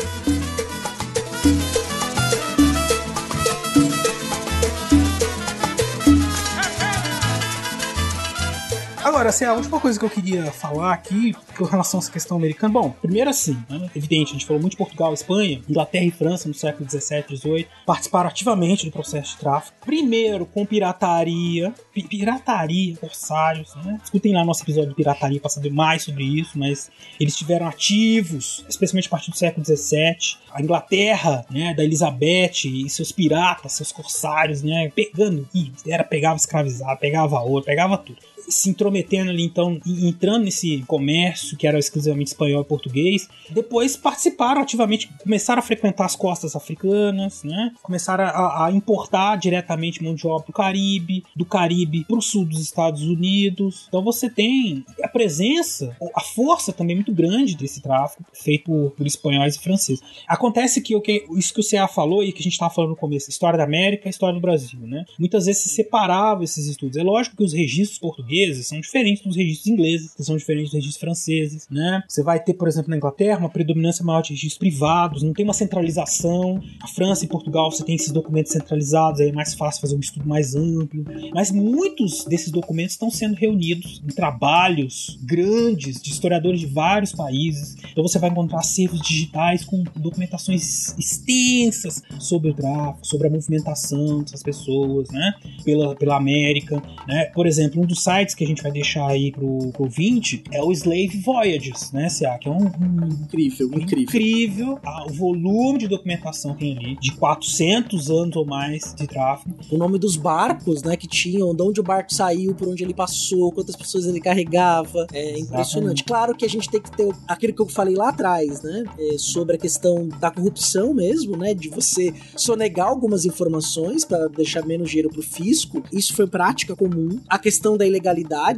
[9.04, 12.38] Agora, assim, a última coisa que eu queria falar aqui com relação a essa questão
[12.38, 12.72] americana.
[12.72, 16.48] Bom, primeiro assim, né, evidente, a gente falou muito de Portugal, Espanha, Inglaterra e França
[16.48, 19.76] no século 17, 18, participaram ativamente do processo de tráfico.
[19.84, 24.00] Primeiro com pirataria, pi- pirataria, corsários, né?
[24.02, 26.90] Escutem lá nosso episódio de pirataria para saber mais sobre isso, mas
[27.20, 30.38] eles estiveram ativos, especialmente a partir do século 17.
[30.50, 36.36] A Inglaterra, né, da Elizabeth e seus piratas, seus corsários, né, pegando, e era pegava
[36.36, 42.28] escravizado, pegava ouro, pegava tudo se intrometendo ali, então, entrando nesse comércio que era exclusivamente
[42.28, 43.28] espanhol e português.
[43.50, 47.72] Depois participaram ativamente, começaram a frequentar as costas africanas, né?
[47.82, 52.44] Começaram a, a importar diretamente mão de obra do Caribe, do Caribe para o sul
[52.44, 53.86] dos Estados Unidos.
[53.88, 59.06] Então você tem a presença, a força também muito grande desse tráfico feito por, por
[59.06, 60.02] espanhóis e franceses.
[60.26, 62.90] Acontece que, o que isso que o CA falou e que a gente estava falando
[62.90, 65.04] no começo, história da América história do Brasil, né?
[65.18, 66.96] Muitas vezes se separavam esses estudos.
[66.96, 68.33] É lógico que os registros portugueses
[68.66, 72.02] são diferentes dos registros ingleses, que são diferentes dos registros franceses, né?
[72.08, 75.44] Você vai ter, por exemplo, na Inglaterra, uma predominância maior de registros privados, não tem
[75.44, 76.62] uma centralização.
[76.82, 80.00] A França e Portugal você tem esses documentos centralizados, aí é mais fácil fazer um
[80.00, 81.04] estudo mais amplo.
[81.34, 87.76] Mas muitos desses documentos estão sendo reunidos em trabalhos grandes de historiadores de vários países.
[87.90, 94.22] Então você vai encontrar acervos digitais com documentações extensas sobre o tráfico, sobre a movimentação
[94.22, 95.34] dessas pessoas, né?
[95.64, 97.26] Pela, pela América, né?
[97.26, 100.62] Por exemplo, um dos sites que a gente vai deixar aí pro, pro ouvinte é
[100.62, 102.38] o Slave Voyages, né, CA?
[102.38, 104.02] Que é um, um incrível, incrível.
[104.02, 109.06] incrível ah, o volume de documentação que tem ali, de 400 anos ou mais de
[109.06, 109.56] tráfego.
[109.70, 112.94] O nome dos barcos, né, que tinham, de onde o barco saiu, por onde ele
[112.94, 115.06] passou, quantas pessoas ele carregava.
[115.12, 115.60] É impressionante.
[115.64, 116.04] Exatamente.
[116.04, 119.18] Claro que a gente tem que ter aquilo que eu falei lá atrás, né, é,
[119.18, 124.88] sobre a questão da corrupção mesmo, né, de você sonegar algumas informações para deixar menos
[124.88, 125.82] dinheiro pro fisco.
[125.92, 127.20] Isso foi prática comum.
[127.28, 128.13] A questão da ilegalidade,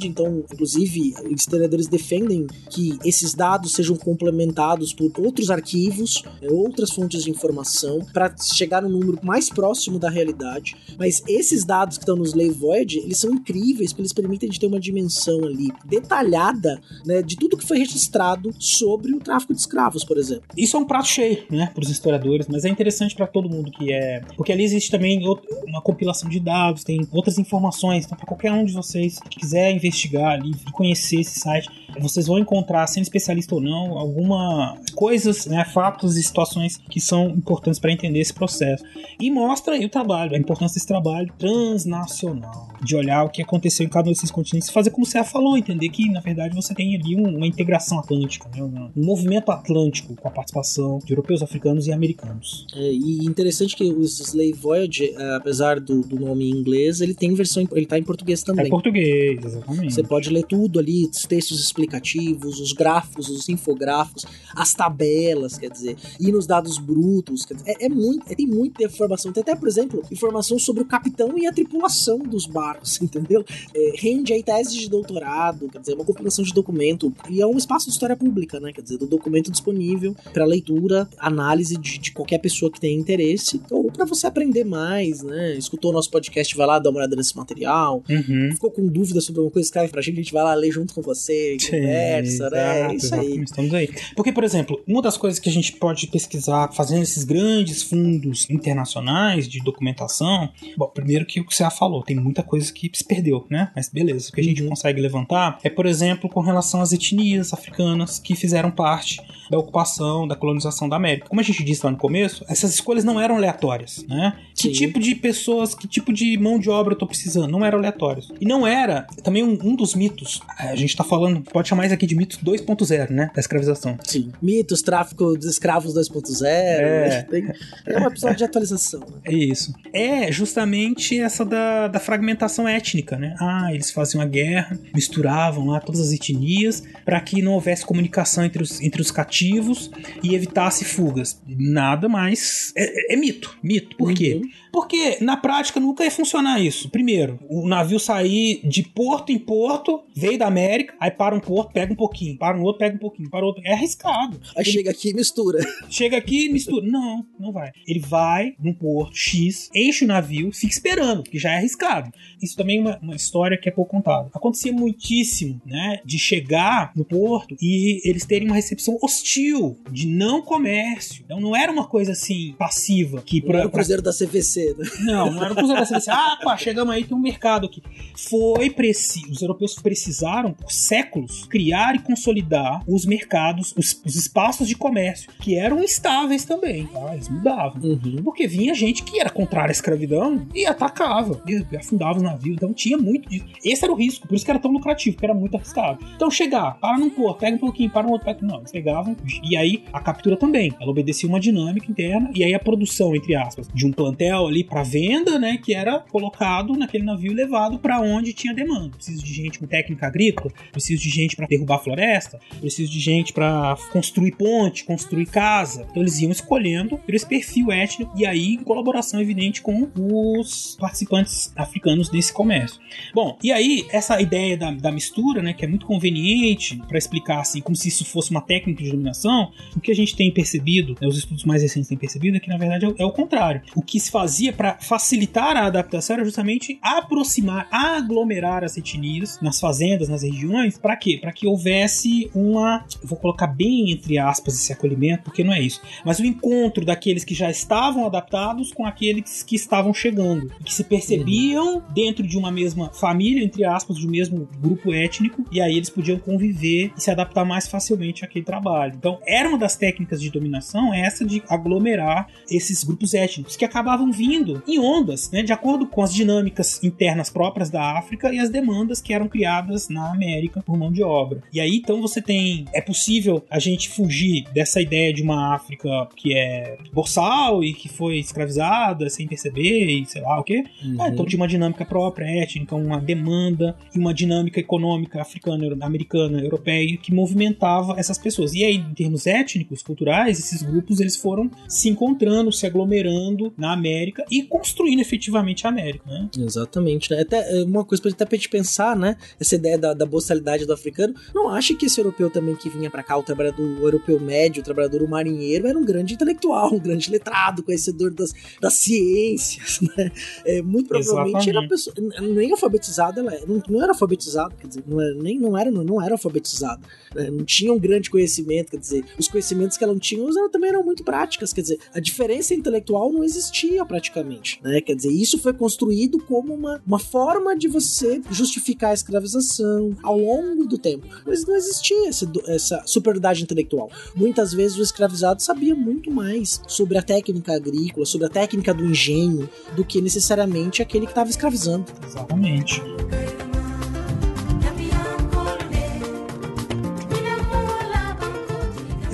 [0.07, 6.91] então, inclusive, os historiadores defendem que esses dados sejam complementados por outros arquivos, é, outras
[6.91, 10.77] fontes de informação, para chegar no número mais próximo da realidade.
[10.99, 14.61] Mas esses dados que estão nos Slave Voyage, eles são incríveis, porque eles permitem gente
[14.61, 19.61] ter uma dimensão ali detalhada, né, de tudo que foi registrado sobre o tráfico de
[19.61, 20.45] escravos, por exemplo.
[20.57, 23.71] Isso é um prato cheio, né, para os historiadores, mas é interessante para todo mundo
[23.71, 25.21] que é, porque ali existe também
[25.67, 29.71] uma compilação de dados, tem outras informações, então para qualquer um de vocês que quiser
[29.73, 31.69] investigar ali e conhecer esse site,
[32.01, 37.29] vocês vão encontrar, sendo especialista ou não, alguma coisas, né, fatos e situações que são
[37.31, 38.83] importantes para entender esse processo.
[39.21, 43.87] E mostra aí o trabalho, a importância desse trabalho transnacional, de olhar o que aconteceu
[43.87, 46.75] em cada um desses continentes, e fazer como você falou, entender que na verdade você
[46.75, 51.43] tem ali um- uma integração atlântica, né, um movimento atlântico com a participação de europeus,
[51.43, 52.67] africanos e americanos.
[52.75, 57.15] É, e interessante que o Slave Voyage, eh, apesar do, do nome em inglês, ele
[57.15, 58.67] tem versão, em- ele tá em português É também.
[58.67, 59.95] em português, exatamente.
[59.95, 64.24] Você pode ler tudo ali, os textos explicativos, os gráficos, os infográficos,
[64.55, 68.47] as tabelas, quer dizer, e nos dados brutos, quer dizer, é, é muito, é- tem
[68.47, 69.32] muita informação.
[69.32, 73.45] Tem até, por exemplo, informação sobre o capitão e a tripulação dos barcos, entendeu?
[73.74, 77.57] É, rende aí teses de doutorado, quer dizer, uma compilação de documento, e é um
[77.57, 78.72] espaço de história pública, né?
[78.72, 83.61] Quer dizer, do documento disponível para leitura, análise de, de qualquer pessoa que tenha interesse,
[83.70, 85.57] ou para você aprender mais, né?
[85.57, 88.51] Escutou o nosso podcast, vai lá dar uma olhada nesse material, Uhum.
[88.53, 90.95] ficou com dúvida sobre alguma coisa, escreve pra gente, a gente vai lá ler junto
[90.95, 92.66] com você, conversa, né?
[92.66, 93.43] É Exato, isso aí.
[93.43, 93.91] Estamos aí.
[94.14, 98.49] Porque, por exemplo, uma das coisas que a gente pode pesquisar fazendo esses grandes fundos
[98.51, 103.05] internacionais de documentação, bom, primeiro que o que você falou, tem muita coisa que se
[103.05, 103.70] perdeu, né?
[103.74, 107.53] Mas beleza, o que a gente consegue levantar é, por exemplo, com relação às etnias
[107.53, 109.20] africanas que fizeram parte
[109.51, 111.29] da ocupação, da colonização da América.
[111.29, 114.37] Como a gente disse lá no começo, essas escolhas não eram aleatórias, né?
[114.55, 114.72] Que Sim.
[114.72, 117.51] tipo de pessoas, que tipo de mão de obra eu tô precisando?
[117.51, 118.33] Não eram aleatórios.
[118.41, 121.95] E não era, também um, um dos mitos, a gente tá falando, pode chamar isso
[121.95, 123.31] aqui de mitos 2.0, né?
[123.35, 123.99] Da escravização.
[124.05, 124.31] Sim.
[124.41, 126.45] Mitos, tráfico de escravos 2.0.
[126.47, 127.23] É.
[127.29, 127.53] Tem-
[127.87, 129.01] É um episódio de atualização.
[129.01, 129.07] né?
[129.25, 129.75] É isso.
[129.93, 133.35] É justamente essa da, da fragmentação étnica, né?
[133.41, 138.45] Ah, eles faziam a guerra, misturavam lá todas as etnias para que não houvesse comunicação
[138.45, 139.91] entre os, entre os cativos
[140.23, 141.41] e evitasse fugas.
[141.47, 142.73] Nada mais.
[142.77, 143.57] É, é mito.
[143.62, 143.97] Mito.
[143.97, 144.41] Por quê?
[144.73, 146.91] Porque na prática nunca ia funcionar isso.
[146.91, 151.73] Primeiro, o navio sair de porto em porto, veio da América, aí para um porto,
[151.73, 153.63] pega um pouquinho, para um outro, pega um pouquinho, para outro.
[153.65, 154.41] É arriscado.
[154.57, 155.59] Aí chega aqui e mistura.
[155.91, 156.87] Chega aqui e mistura.
[156.87, 157.73] Não, não vai.
[157.87, 162.11] Ele vai num porto X, enche o navio, fica esperando, porque já é arriscado.
[162.43, 164.29] Isso também é uma, uma história que é pouco contada.
[164.33, 166.01] Acontecia muitíssimo, né?
[166.05, 171.23] De chegar no porto e eles terem uma recepção hostil, de não comércio.
[171.25, 173.23] Então não era uma coisa assim passiva.
[173.23, 174.87] Que Não era pra, o cruzeiro da CVC, né?
[175.01, 176.11] não, não era o Cruzeiro da CVC.
[176.11, 177.83] Ah, pá, chegamos aí, tem um mercado aqui.
[178.17, 179.32] Foi preciso.
[179.32, 185.30] Os europeus precisaram, por séculos, criar e consolidar os mercados, os, os espaços de comércio,
[185.41, 187.14] que eram instáveis também, tá?
[187.14, 187.82] Eles mudavam.
[187.82, 188.22] Uhum.
[188.22, 192.57] Porque vinha gente que era contrária à escravidão e atacava, e afundava os navios.
[192.57, 193.45] Então tinha muito disso.
[193.64, 195.99] Esse era o risco, por isso que era tão lucrativo, porque era muito arriscado.
[196.14, 198.37] Então chegar, para num porto, pega um pouquinho, para no outro, pega.
[198.47, 199.16] Não, eles pegavam.
[199.43, 200.72] E aí a captura também.
[200.80, 204.62] Ela obedecia uma dinâmica interna, e aí a produção, entre aspas, de um plantel ali
[204.62, 208.76] para venda, né, que era colocado naquele navio e levado para onde tinha demanda.
[208.91, 213.33] Preciso de gente com técnica agrícola, preciso de gente para derrubar floresta, preciso de gente
[213.33, 215.87] para construir ponte, construir casa.
[215.91, 220.77] Então eles iam escolhendo por esse perfil étnico e aí em colaboração evidente com os
[220.79, 222.81] participantes africanos desse comércio.
[223.14, 227.41] Bom, e aí essa ideia da, da mistura, né, que é muito conveniente para explicar
[227.41, 230.97] assim, como se isso fosse uma técnica de dominação, o que a gente tem percebido,
[231.01, 233.12] né, os estudos mais recentes têm percebido é que na verdade é o, é o
[233.12, 233.62] contrário.
[233.74, 239.61] O que se fazia para facilitar a adaptação era justamente aproximar, aglomerar as etnias nas
[239.61, 241.19] fazendas, nas regiões, para quê?
[241.21, 245.81] Para que houvesse uma, vou colocar bem entre aspas esse acolhimento, porque não é isso,
[246.05, 250.85] mas o encontro daqueles que já estavam adaptados com aqueles que estavam chegando, que se
[250.85, 255.77] percebiam dentro de uma mesma família, entre aspas, de um mesmo grupo étnico, e aí
[255.77, 258.95] eles podiam conviver e se adaptar mais facilmente àquele trabalho.
[258.97, 264.11] Então, era uma das técnicas de dominação essa de aglomerar esses grupos étnicos que acabavam
[264.11, 268.51] vindo em ondas, né, de acordo com as dinâmicas internas próprias da África e as
[268.57, 271.43] demandas que eram criadas na América por mão de obra.
[271.53, 272.65] E aí, então, você tem.
[272.73, 277.89] É possível a gente fugir dessa ideia de uma África que é borsal e que
[277.89, 280.65] foi escravizada sem perceber e sei lá o quê.
[280.99, 286.41] Ah, então tinha uma dinâmica própria, étnica, uma demanda e uma dinâmica econômica africana, americana,
[286.41, 288.55] europeia que movimentava essas pessoas.
[288.55, 293.73] E aí, em termos étnicos, culturais, esses grupos eles foram se encontrando, se aglomerando na
[293.73, 296.29] América e construindo efetivamente a América, né?
[296.39, 297.21] Exatamente, né?
[297.21, 299.17] Até é, uma coisa até pra gente pensar, né?
[299.41, 301.15] Essa ideia da, da boçalidade do africano.
[301.35, 304.61] Não acha que esse europeu também que vinha pra cá, o trabalhador o europeu médio,
[304.61, 309.81] o trabalhador o marinheiro, era um grande intelectual, um grande letrado, conhecedor das, das ciências,
[309.97, 310.11] né?
[310.45, 314.69] É, muito provavelmente era uma pessoa, nem alfabetizada, ela era, não, não era alfabetizado, quer
[314.69, 316.81] dizer, não era, nem não era, não, não era alfabetizada,
[317.15, 317.31] né?
[317.31, 320.71] não tinha um grande conhecimento, quer dizer, os conhecimentos que ela não tinha elas também
[320.71, 324.81] eram muito práticas, quer dizer, a diferença intelectual não existia praticamente, né?
[324.81, 330.18] Quer dizer, isso foi construído como uma, uma forma de você justificar a escravização ao
[330.18, 333.91] longo do tempo, mas não existia essa superioridade intelectual.
[334.14, 338.84] Muitas vezes o escravizado sabia muito mais sobre a técnica agrícola, sobre a técnica do
[338.84, 341.87] engenho, do que necessariamente aquele que estava escravizando.
[342.07, 342.82] Exatamente.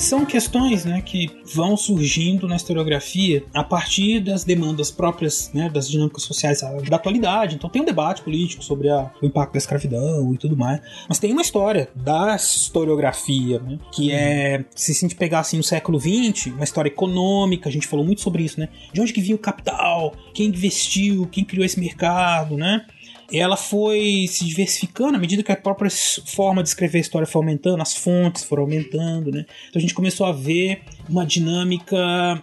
[0.03, 5.89] São questões né, que vão surgindo na historiografia a partir das demandas próprias né, das
[5.89, 7.55] dinâmicas sociais da atualidade.
[7.55, 10.81] Então tem um debate político sobre a- o impacto da escravidão e tudo mais.
[11.09, 15.63] Mas tem uma história da historiografia, né, que é, se a gente pegar assim no
[15.63, 18.69] século XX, uma história econômica, a gente falou muito sobre isso, né?
[18.93, 22.85] De onde que vinha o capital, quem investiu, quem criou esse mercado, né?
[23.33, 25.91] Ela foi se diversificando à medida que a própria
[26.27, 29.47] forma de escrever a história foi aumentando, as fontes foram aumentando, né?
[29.69, 31.97] Então a gente começou a ver uma dinâmica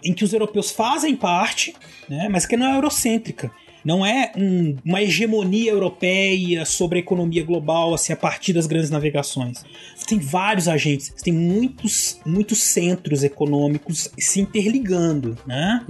[0.04, 1.74] em que os europeus fazem parte,
[2.08, 2.28] né?
[2.30, 3.50] Mas que não é eurocêntrica.
[3.84, 8.90] Não é um- uma hegemonia europeia sobre a economia global assim, a partir das grandes
[8.90, 9.64] navegações.
[10.06, 15.84] Tem vários agentes, tem muitos, muitos centros econômicos se interligando, né?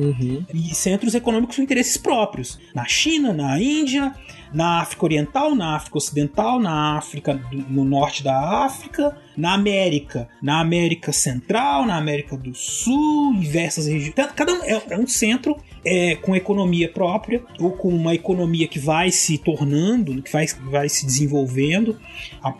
[0.53, 2.59] E centros econômicos com interesses próprios.
[2.74, 4.14] Na China, na Índia,
[4.53, 10.28] na África Oriental, na África Ocidental, na África, do- no norte da África, na América,
[10.43, 14.12] na América Central, na América do Sul, diversas regiões.
[14.14, 18.68] Cada- Cada um é, é um centro é com economia própria ou com uma economia
[18.68, 21.97] que vai se tornando, que vai, vai se desenvolvendo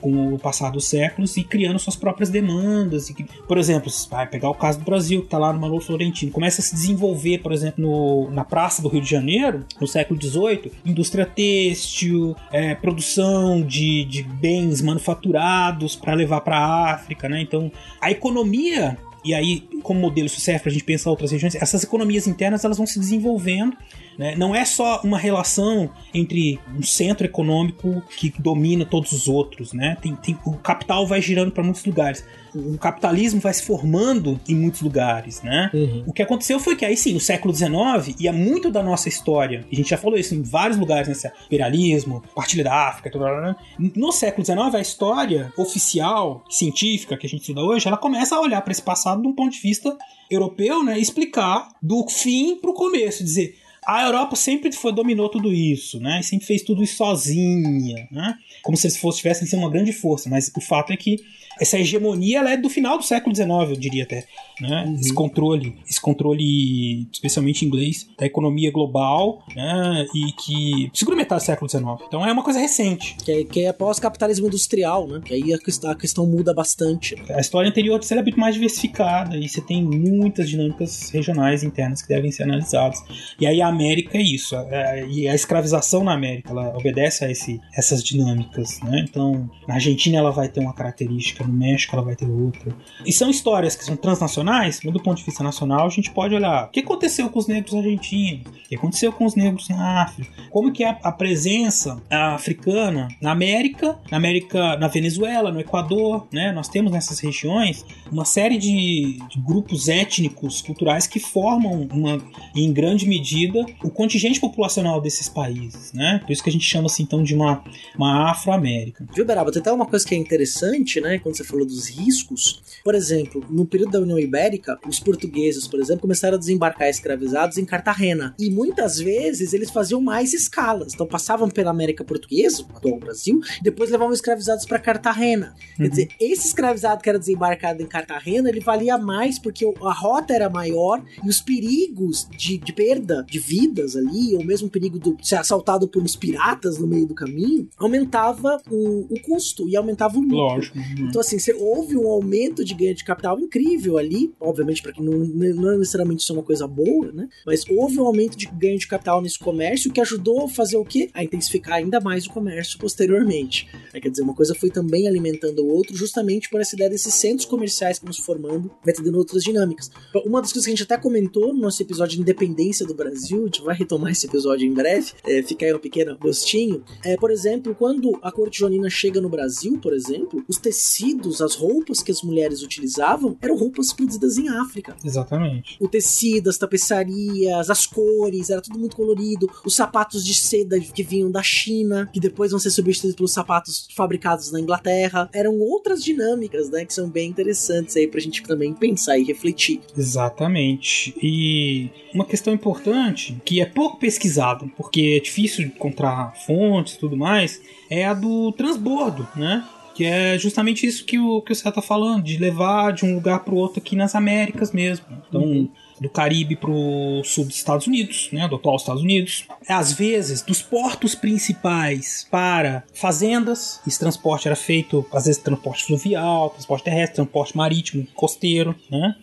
[0.01, 3.11] com o passar dos séculos e criando suas próprias demandas.
[3.11, 3.15] E
[3.47, 6.61] por exemplo, vai pegar o caso do Brasil, que está lá no Manolo Florentino, começa
[6.61, 10.73] a se desenvolver, por exemplo, no- na Praça do Rio de Janeiro, no século XVIII,
[10.87, 17.41] indústria têxtil, é, produção de, de bens manufaturados para levar para a África, né?
[17.43, 21.55] Então, a economia e aí, como modelo isso serve para a gente pensar outras regiões,
[21.55, 23.77] essas economias internas elas vão se desenvolvendo.
[24.21, 24.37] Né?
[24.37, 29.73] Não é só uma relação entre um centro econômico que domina todos os outros.
[29.73, 29.97] Né?
[30.03, 32.23] Tem, tem- o capital vai girando para muitos lugares.
[32.55, 35.41] O capitalismo vai se formando em muitos lugares.
[35.41, 35.71] Né?
[36.07, 39.09] O que aconteceu foi que aí sim, no século XIX, e é muito da nossa
[39.09, 43.11] história, e a gente já falou isso em vários lugares, nesse imperialismo, partilha da África,
[43.11, 43.57] tudo, né?
[43.79, 48.41] no século XIX, a história oficial, científica, que a gente estuda hoje, ela começa a
[48.41, 49.97] olhar para esse passado de um ponto de vista
[50.31, 50.99] europeu, né?
[50.99, 53.57] E explicar do fim para o começo, dizer.
[53.87, 56.23] A Europa sempre foi, dominou tudo isso, né?
[56.23, 58.39] Sempre fez tudo isso sozinha, né?
[58.63, 60.29] Como se eles tivessem sido uma grande força.
[60.29, 61.17] Mas o fato é que
[61.61, 64.25] essa hegemonia ela é do final do século XIX, eu diria até.
[64.61, 64.97] Né?
[65.01, 70.07] Esse controle, esse controle, especialmente inglês, da economia global, né?
[70.15, 70.91] E que.
[70.93, 71.85] Segura metade do século XIX.
[72.07, 73.17] Então é uma coisa recente.
[73.25, 75.21] Que é, que é pós-capitalismo industrial, né?
[75.25, 77.17] Que aí a questão, a questão muda bastante.
[77.31, 82.09] A história anterior é muito mais diversificada e você tem muitas dinâmicas regionais internas que
[82.09, 83.03] devem ser analisadas.
[83.41, 84.55] E aí a América é isso.
[84.57, 88.81] é- e a escravização na América ela obedece a esse, essas dinâmicas.
[88.83, 89.05] Né?
[89.09, 92.75] Então, na Argentina ela vai ter uma característica, no México ela vai ter outra.
[93.05, 96.35] E são histórias que são transnacionais, mas do ponto de vista nacional a gente pode
[96.35, 100.03] olhar o que aconteceu com os negros argentinos, o que aconteceu com os negros na
[100.03, 106.27] África, como que é a, presença africana na América, na América, na Venezuela, no Equador,
[106.33, 106.53] né?
[106.53, 112.23] Nós temos nessas regiões uma série de, de grupos étnicos, culturais que formam uma,
[112.55, 116.21] em grande medida o contingente populacional desses países, né?
[116.25, 117.63] Por isso que a gente chama assim então de uma,
[117.97, 119.07] uma Afro-América.
[119.15, 119.51] Viu, Beraba?
[119.51, 121.19] Tem até uma coisa que é interessante, né?
[121.19, 122.63] Quando você falou dos riscos.
[122.85, 127.59] Por exemplo, no período da União Ibérica, os portugueses, por exemplo, começaram a desembarcar escravizados
[127.59, 128.35] em Cartagena.
[128.39, 130.95] E muitas vezes eles faziam mais escalas.
[130.95, 135.55] Então passavam pela América Portuguesa, atual Brasil, e depois levavam escravizados para Cartagena.
[135.77, 140.35] Quer dizer, esse escravizado que era desembarcado em Cartagena, ele valia mais porque a rota
[140.35, 144.99] era maior e os perigos de, de perda de vidas ali, ou mesmo o perigo
[144.99, 149.77] de ser assaltado por uns piratas no meio do caminho, aumentava o, o custo e
[149.77, 150.37] aumentava o lucro.
[150.37, 150.79] Lógico.
[150.99, 155.03] Então, assim, você, houve um aumento de ganho de capital incrível ali, obviamente, para que
[155.03, 157.29] não, não necessariamente isso é uma coisa boa, né?
[157.47, 160.85] Mas houve um aumento de ganho de capital nesse comércio que ajudou a fazer o
[160.85, 161.11] quê?
[161.15, 163.69] A intensificar ainda mais o comércio posteriormente.
[163.93, 167.15] É, quer dizer, uma coisa foi também alimentando o outro, justamente por essa ideia desses
[167.15, 169.91] centros comerciais que vão se formando, vai tendo outras dinâmicas.
[170.25, 173.43] Uma das coisas que a gente até comentou no nosso episódio de Independência do Brasil,
[173.43, 177.17] a gente vai retomar esse episódio em breve, é, fica aí um pequeno gostinho, é,
[177.17, 181.10] por exemplo, quando a corte joanina chega no Brasil, por exemplo, os tecidos,
[181.41, 184.97] as roupas que as mulheres utilizavam eram roupas produzidas em África.
[185.05, 185.77] Exatamente.
[185.81, 189.51] O tecido, as tapeçarias, as cores, era tudo muito colorido.
[189.65, 193.89] Os sapatos de seda que vinham da China, que depois vão ser substituídos pelos sapatos
[193.95, 195.29] fabricados na Inglaterra.
[195.33, 199.81] Eram outras dinâmicas, né, que são bem interessantes aí pra gente também pensar e refletir.
[199.97, 201.15] Exatamente.
[201.23, 207.17] E uma questão importante, que é pouco pesquisado, porque é difícil encontrar fontes e tudo
[207.17, 209.67] mais, é a do transbordo, né?
[210.01, 213.15] Que é justamente isso que o, que o Cé tá falando, de levar de um
[213.15, 215.05] lugar para o outro aqui nas Américas mesmo.
[215.29, 215.69] Então,
[216.01, 219.45] do Caribe pro sul dos Estados Unidos, né, do atual Estados Unidos.
[219.69, 226.51] Às vezes, dos portos principais para fazendas, esse transporte era feito, às vezes, transporte fluvial,
[226.51, 229.15] transporte terrestre, transporte marítimo, costeiro, né?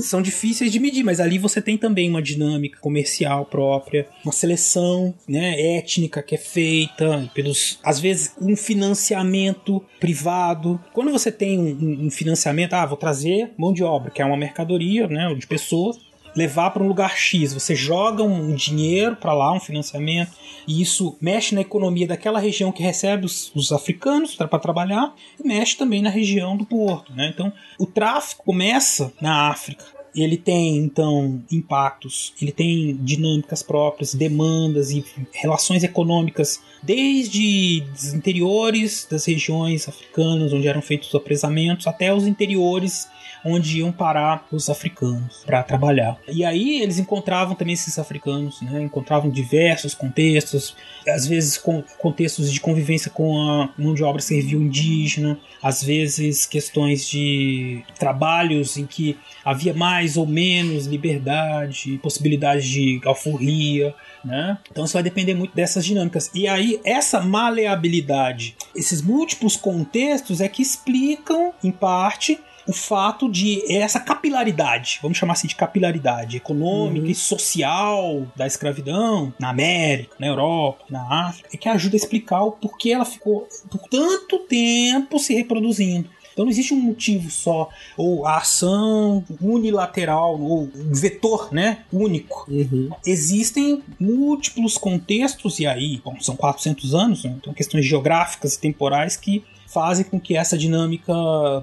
[0.00, 5.14] São difíceis de medir, mas ali você tem também uma dinâmica comercial própria, uma seleção,
[5.28, 10.80] né, étnica que é feita pelos, às vezes, um financiamento privado.
[10.92, 14.24] Quando você tem um, um- um financiamento, ah, vou trazer mão de obra, que é
[14.24, 15.96] uma mercadoria, né, de pessoas,
[16.36, 17.54] levar para um lugar X.
[17.54, 20.32] Você joga um dinheiro para lá, um financiamento,
[20.68, 25.46] e isso mexe na economia daquela região que recebe os, os africanos para trabalhar, e
[25.46, 27.12] mexe também na região do porto.
[27.14, 27.30] Né?
[27.32, 29.95] Então, o tráfico começa na África.
[30.16, 39.06] Ele tem, então, impactos, ele tem dinâmicas próprias, demandas e relações econômicas, desde os interiores
[39.10, 43.08] das regiões africanas, onde eram feitos os apresamentos, até os interiores
[43.46, 46.18] onde iam parar os africanos para trabalhar.
[46.28, 48.82] E aí eles encontravam também esses africanos, né?
[48.82, 50.74] encontravam diversos contextos,
[51.08, 56.44] às vezes com contextos de convivência com a mão de obra servil indígena, às vezes
[56.44, 63.92] questões de trabalhos em que havia mais mais ou menos liberdade, possibilidade de alforria,
[64.24, 64.56] né?
[64.70, 66.30] Então isso vai depender muito dessas dinâmicas.
[66.32, 72.38] E aí, essa maleabilidade, esses múltiplos contextos é que explicam, em parte,
[72.68, 77.10] o fato de essa capilaridade, vamos chamar assim de capilaridade econômica Uhum.
[77.10, 82.42] e social da escravidão na América, na Europa, na África, é que ajuda a explicar
[82.42, 86.10] o porquê ela ficou por tanto tempo se reproduzindo.
[86.36, 92.44] Então não existe um motivo só, ou a ação unilateral, ou um vetor né, único.
[92.46, 92.90] Uhum.
[93.06, 99.16] Existem múltiplos contextos, e aí, bom, são 400 anos, né, então questões geográficas e temporais
[99.16, 101.12] que fazem com que essa dinâmica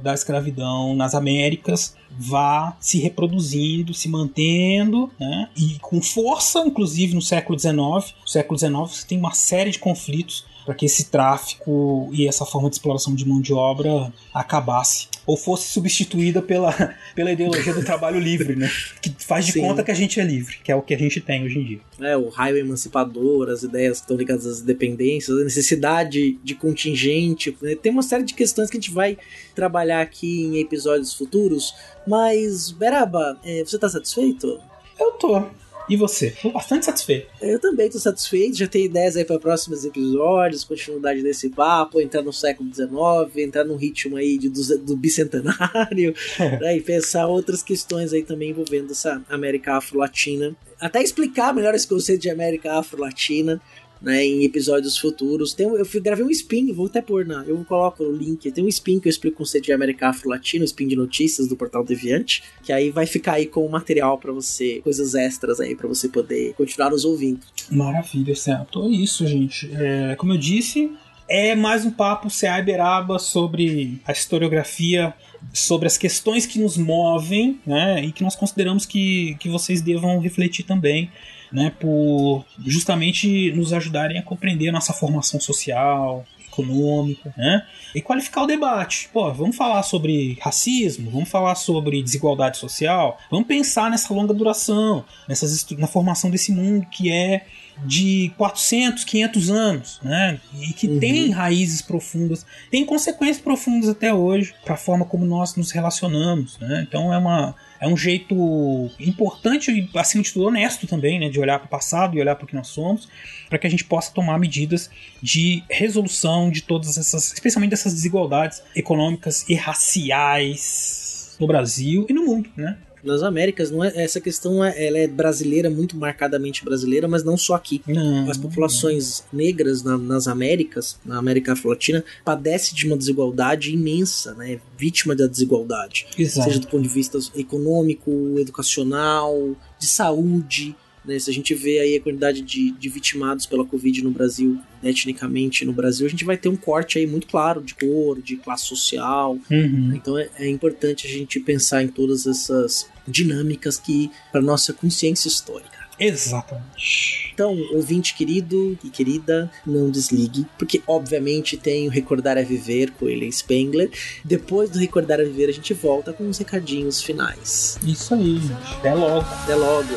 [0.01, 5.49] da escravidão nas Américas vá se reproduzindo, se mantendo, né?
[5.55, 7.73] e com força, inclusive no século XIX.
[7.75, 12.45] No século XIX você tem uma série de conflitos para que esse tráfico e essa
[12.45, 16.73] forma de exploração de mão de obra acabasse ou fosse substituída pela,
[17.15, 18.69] pela ideologia do trabalho livre, né?
[19.01, 19.61] Que faz de Sim.
[19.61, 21.63] conta que a gente é livre, que é o que a gente tem hoje em
[21.63, 21.79] dia.
[22.01, 27.55] É, o raio emancipador, as ideias que estão ligadas às dependências, a necessidade de contingente.
[27.61, 27.75] né?
[27.75, 29.17] Tem uma série de questões que a gente vai
[29.55, 31.73] trabalhar aqui em episódios futuros.
[32.05, 34.59] Mas, Beraba, é, você tá satisfeito?
[34.99, 35.43] Eu tô.
[35.89, 36.31] E você?
[36.41, 37.27] Tô bastante satisfeito.
[37.41, 42.21] Eu também tô satisfeito, já tenho ideias aí para próximos episódios, continuidade desse papo, entrar
[42.21, 42.89] no século XIX,
[43.37, 46.15] entrar num ritmo aí de, do, do bicentenário,
[46.61, 50.55] né, e pensar outras questões aí também envolvendo essa América Afro-Latina.
[50.79, 53.61] Até explicar melhor esse conceito de América Afro-Latina.
[54.03, 55.53] Né, em episódios futuros.
[55.53, 57.45] Tem, eu gravei um spin, vou até pôr na.
[57.45, 58.51] Eu coloco o link.
[58.51, 61.47] Tem um spin que eu explico o conceito de América Afro-Latina, um spin de notícias
[61.47, 62.43] do Portal Deviante.
[62.61, 66.53] Que aí vai ficar aí com material para você, coisas extras aí para você poder
[66.55, 67.39] continuar nos ouvindo.
[67.71, 68.83] Maravilha, certo.
[68.83, 69.71] É isso, gente.
[69.73, 70.91] É, como eu disse,
[71.27, 75.13] é mais um papo CA Iberaba sobre a historiografia,
[75.53, 78.03] sobre as questões que nos movem, né?
[78.03, 81.09] E que nós consideramos que, que vocês devam refletir também.
[81.53, 87.65] Né, por justamente nos ajudarem a compreender a nossa formação social, econômica, né?
[87.95, 89.09] E qualificar o debate.
[89.11, 95.03] Pô, vamos falar sobre racismo, vamos falar sobre desigualdade social, vamos pensar nessa longa duração,
[95.27, 97.45] nessas na formação desse mundo que é
[97.85, 100.39] de 400, 500 anos, né?
[100.61, 105.55] E que tem raízes profundas, tem consequências profundas até hoje para a forma como nós
[105.55, 106.85] nos relacionamos, né?
[106.87, 111.39] Então é uma é um jeito importante e acima de tudo honesto também, né, de
[111.39, 113.07] olhar para o passado e olhar para o que nós somos,
[113.49, 114.89] para que a gente possa tomar medidas
[115.21, 122.25] de resolução de todas essas, especialmente dessas desigualdades econômicas e raciais no Brasil e no
[122.25, 122.77] mundo, né?
[123.03, 127.35] Nas Américas, não é, essa questão é, ela é brasileira, muito marcadamente brasileira, mas não
[127.35, 127.81] só aqui.
[127.87, 134.33] Não, As populações negras na- nas Américas, na América Afro-Latina, padecem de uma desigualdade imensa,
[134.35, 134.59] né?
[134.77, 136.07] Vítima da desigualdade.
[136.17, 136.47] Exato.
[136.47, 140.75] Seja do ponto de vista econômico, educacional, de saúde.
[141.05, 141.19] Né?
[141.19, 145.65] Se a gente vê aí a quantidade de, de vitimados pela Covid no Brasil, etnicamente
[145.65, 148.65] no Brasil, a gente vai ter um corte aí muito claro de cor, de classe
[148.65, 149.91] social, Uhum.
[149.93, 155.27] então é, é importante a gente pensar em todas essas dinâmicas que para nossa consciência
[155.27, 155.83] histórica.
[155.99, 157.31] Exatamente.
[157.33, 163.07] Então, ouvinte querido e querida, não desligue, porque obviamente tem o Recordar é Viver com
[163.07, 163.91] ele Spengler.
[164.23, 167.77] Depois do Recordar é Viver, a gente volta com os recadinhos finais.
[167.83, 168.75] Isso aí, gente.
[168.77, 169.25] Até logo.
[169.25, 169.89] Até logo.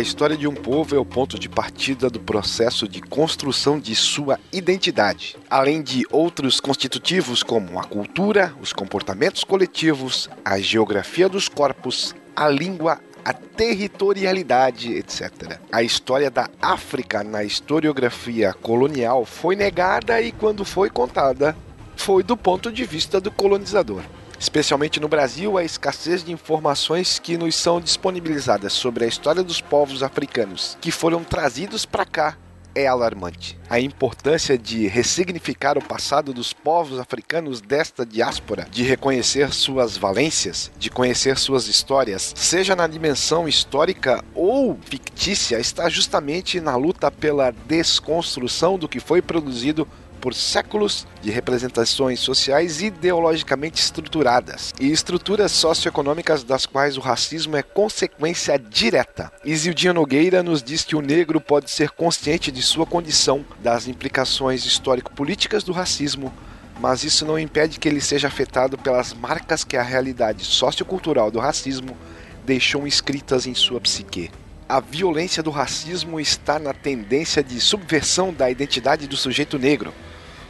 [0.00, 3.94] A história de um povo é o ponto de partida do processo de construção de
[3.94, 11.50] sua identidade, além de outros constitutivos como a cultura, os comportamentos coletivos, a geografia dos
[11.50, 15.58] corpos, a língua, a territorialidade, etc.
[15.70, 21.54] A história da África na historiografia colonial foi negada e, quando foi contada,
[21.94, 24.00] foi do ponto de vista do colonizador.
[24.40, 29.60] Especialmente no Brasil, a escassez de informações que nos são disponibilizadas sobre a história dos
[29.60, 32.38] povos africanos que foram trazidos para cá
[32.74, 33.58] é alarmante.
[33.68, 40.70] A importância de ressignificar o passado dos povos africanos desta diáspora, de reconhecer suas valências,
[40.78, 47.50] de conhecer suas histórias, seja na dimensão histórica ou fictícia, está justamente na luta pela
[47.66, 49.86] desconstrução do que foi produzido
[50.20, 57.62] por séculos de representações sociais ideologicamente estruturadas e estruturas socioeconômicas das quais o racismo é
[57.62, 59.32] consequência direta.
[59.44, 64.64] Isildinha Nogueira nos diz que o negro pode ser consciente de sua condição, das implicações
[64.64, 66.32] histórico-políticas do racismo,
[66.80, 71.38] mas isso não impede que ele seja afetado pelas marcas que a realidade sociocultural do
[71.38, 71.96] racismo
[72.44, 74.30] deixou escritas em sua psique.
[74.68, 79.92] A violência do racismo está na tendência de subversão da identidade do sujeito negro,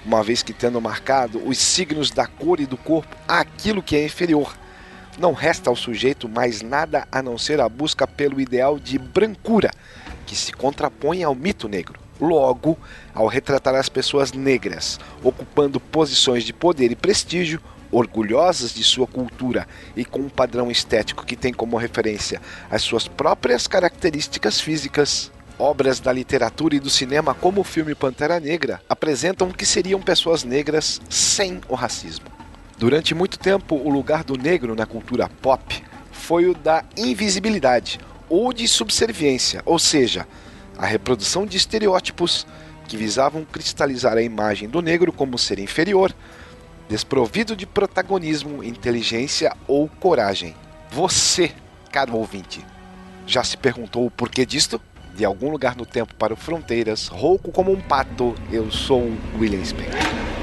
[0.05, 4.05] uma vez que tendo marcado os signos da cor e do corpo aquilo que é
[4.05, 4.57] inferior.
[5.19, 9.71] Não resta ao sujeito mais nada a não ser a busca pelo ideal de brancura,
[10.27, 11.99] que se contrapõe ao mito negro.
[12.21, 12.79] Logo,
[13.15, 17.61] ao retratar as pessoas negras ocupando posições de poder e prestígio,
[17.91, 19.67] orgulhosas de sua cultura
[19.97, 22.41] e com um padrão estético que tem como referência
[22.71, 28.41] as suas próprias características físicas, obras da literatura e do cinema, como o filme Pantera
[28.41, 32.27] Negra, apresentam que seriam pessoas negras sem o racismo.
[32.79, 38.53] Durante muito tempo, o lugar do negro na cultura pop foi o da invisibilidade ou
[38.53, 40.27] de subserviência, ou seja,
[40.79, 42.47] a reprodução de estereótipos
[42.89, 46.15] que visavam cristalizar a imagem do negro como ser inferior,
[46.89, 50.55] desprovido de protagonismo, inteligência ou coragem.
[50.91, 51.53] Você,
[51.93, 52.65] caro ouvinte,
[53.27, 54.81] já se perguntou o porquê disto?
[55.15, 59.39] De algum lugar no tempo para o Fronteiras, rouco como um pato, eu sou o
[59.39, 60.40] William Spengler.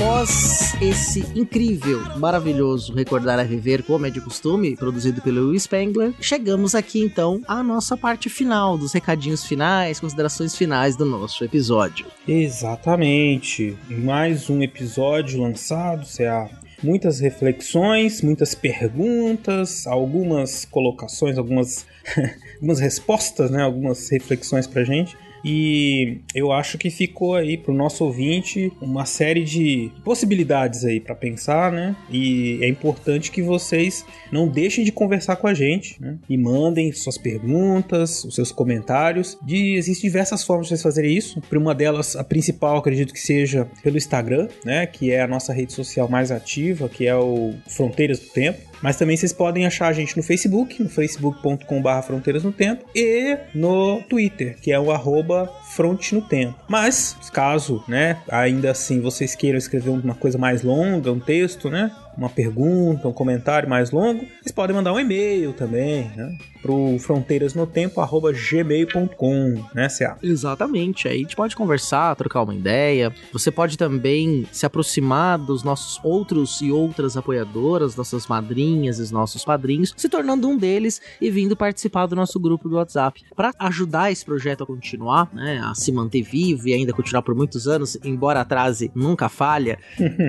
[0.00, 6.14] Após esse incrível, maravilhoso Recordar a Viver como é de costume, produzido pelo Will Spengler,
[6.18, 12.06] chegamos aqui então à nossa parte final, dos recadinhos finais, considerações finais do nosso episódio.
[12.26, 13.76] Exatamente.
[13.90, 16.48] Mais um episódio lançado, CA.
[16.82, 21.84] Muitas reflexões, muitas perguntas, algumas colocações, algumas,
[22.54, 23.62] algumas respostas, né?
[23.62, 25.14] Algumas reflexões pra gente.
[25.44, 31.14] E eu acho que ficou aí pro nosso ouvinte uma série de possibilidades aí para
[31.14, 31.96] pensar, né?
[32.10, 36.18] E é importante que vocês não deixem de conversar com a gente, né?
[36.28, 39.38] E mandem suas perguntas, os seus comentários.
[39.42, 41.42] De, existem diversas formas de vocês fazerem isso.
[41.52, 44.86] Uma delas, a principal, acredito que seja pelo Instagram, né?
[44.86, 48.69] Que é a nossa rede social mais ativa, que é o Fronteiras do Tempo.
[48.82, 53.36] Mas também vocês podem achar a gente no Facebook, no facebook.com.br Fronteiras no Tempo, e
[53.54, 56.54] no Twitter, que é o arroba Fronte no Tempo.
[56.68, 61.90] Mas, caso, né, ainda assim vocês queiram escrever uma coisa mais longa, um texto, né,
[62.16, 69.64] uma pergunta, um comentário mais longo, vocês podem mandar um e-mail também, né, pro fronteirasnotempo@gmail.com,
[69.74, 70.18] né, CA?
[70.22, 73.10] Exatamente, aí a gente pode conversar, trocar uma ideia.
[73.32, 79.10] Você pode também se aproximar dos nossos outros e outras apoiadoras, nossas madrinhas e os
[79.10, 83.22] nossos padrinhos, se tornando um deles e vindo participar do nosso grupo do WhatsApp.
[83.34, 87.34] Para ajudar esse projeto a continuar, né, a se manter vivo e ainda continuar por
[87.34, 89.78] muitos anos, embora atrase nunca falha,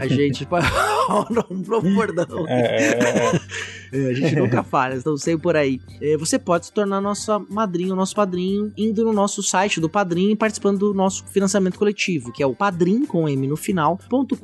[0.02, 0.46] a gente
[1.12, 1.88] pode.
[1.88, 2.48] um bordão.
[2.48, 3.42] É, é, é.
[3.92, 5.80] É, a gente nunca falha, então sei por aí.
[6.02, 10.32] É, você pode se tornar nossa madrinha, nosso padrinho, indo no nosso site do Padrinho
[10.32, 14.36] e participando do nosso financiamento coletivo, que é o padrim com M no final.com.br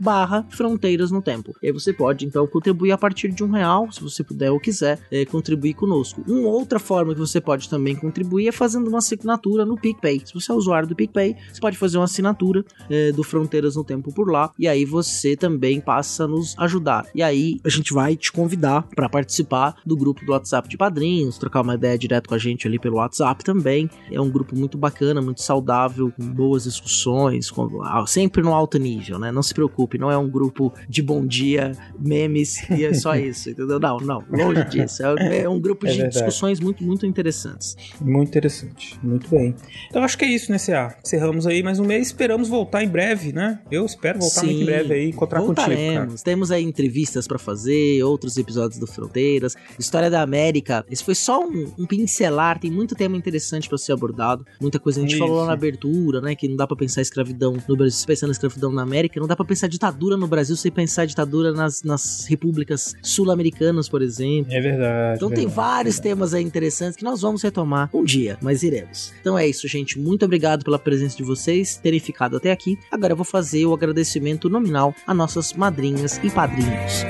[0.00, 1.54] barra fronteiras no tempo.
[1.62, 4.60] E aí você pode então contribuir a partir de um real, se você puder ou
[4.60, 6.22] quiser é, contribuir conosco.
[6.26, 10.22] Uma outra forma que você pode também contribuir é fazendo uma assinatura no PicPay.
[10.24, 13.84] Se você é usuário do PicPay, você pode fazer uma assinatura é, do Fronteiras no
[13.84, 17.04] Tempo por lá, e aí você também passa a nos ajudar.
[17.12, 21.36] E aí a gente vai te convidar para participar do grupo do WhatsApp de padrinhos,
[21.36, 23.90] trocar uma ideia direto com a gente ali pelo WhatsApp também.
[24.08, 28.78] É um grupo muito bacana, muito saudável, com boas discussões, com, ah, sempre no alto
[28.78, 29.32] nível, né?
[29.32, 33.50] Não se preocupe, não é um grupo de bom dia, memes e é só isso,
[33.50, 33.80] entendeu?
[33.80, 35.02] Não, não, longe disso.
[35.04, 36.14] É, é um grupo É de verdade.
[36.14, 37.76] discussões muito, muito interessantes.
[38.00, 39.56] Muito interessante, muito bem.
[39.90, 40.96] Então acho que é isso, né, CA?
[41.04, 43.58] Encerramos aí mais um mês, esperamos voltar em breve, né?
[43.72, 45.76] Eu espero voltar muito em breve aí, encontrar contigo, cara.
[45.76, 46.22] voltaremos.
[46.22, 50.84] Temos aí entrevistas pra fazer, outros episódios do Fronteiras, História da América.
[50.90, 54.46] Esse foi só um, um pincelar, tem muito tema interessante pra ser abordado.
[54.60, 55.18] Muita coisa a gente Isso.
[55.18, 56.34] falou lá na abertura, né?
[56.34, 59.36] Que não dá pra pensar escravidão no Brasil pensar na escravidão na América, não dá
[59.36, 64.52] pra pensar ditadura no Brasil sem pensar ditadura nas, nas repúblicas sul-americanas, por exemplo.
[64.52, 65.16] É verdade.
[65.16, 69.12] Então tem verdade, vários temas aí interessantes que nós vamos retomar um dia, mas iremos.
[69.20, 69.98] Então é isso, gente.
[69.98, 72.78] Muito obrigado pela presença de vocês, terem ficado até aqui.
[72.90, 77.04] Agora eu vou fazer o agradecimento nominal a nossas madrinhas e padrinhos.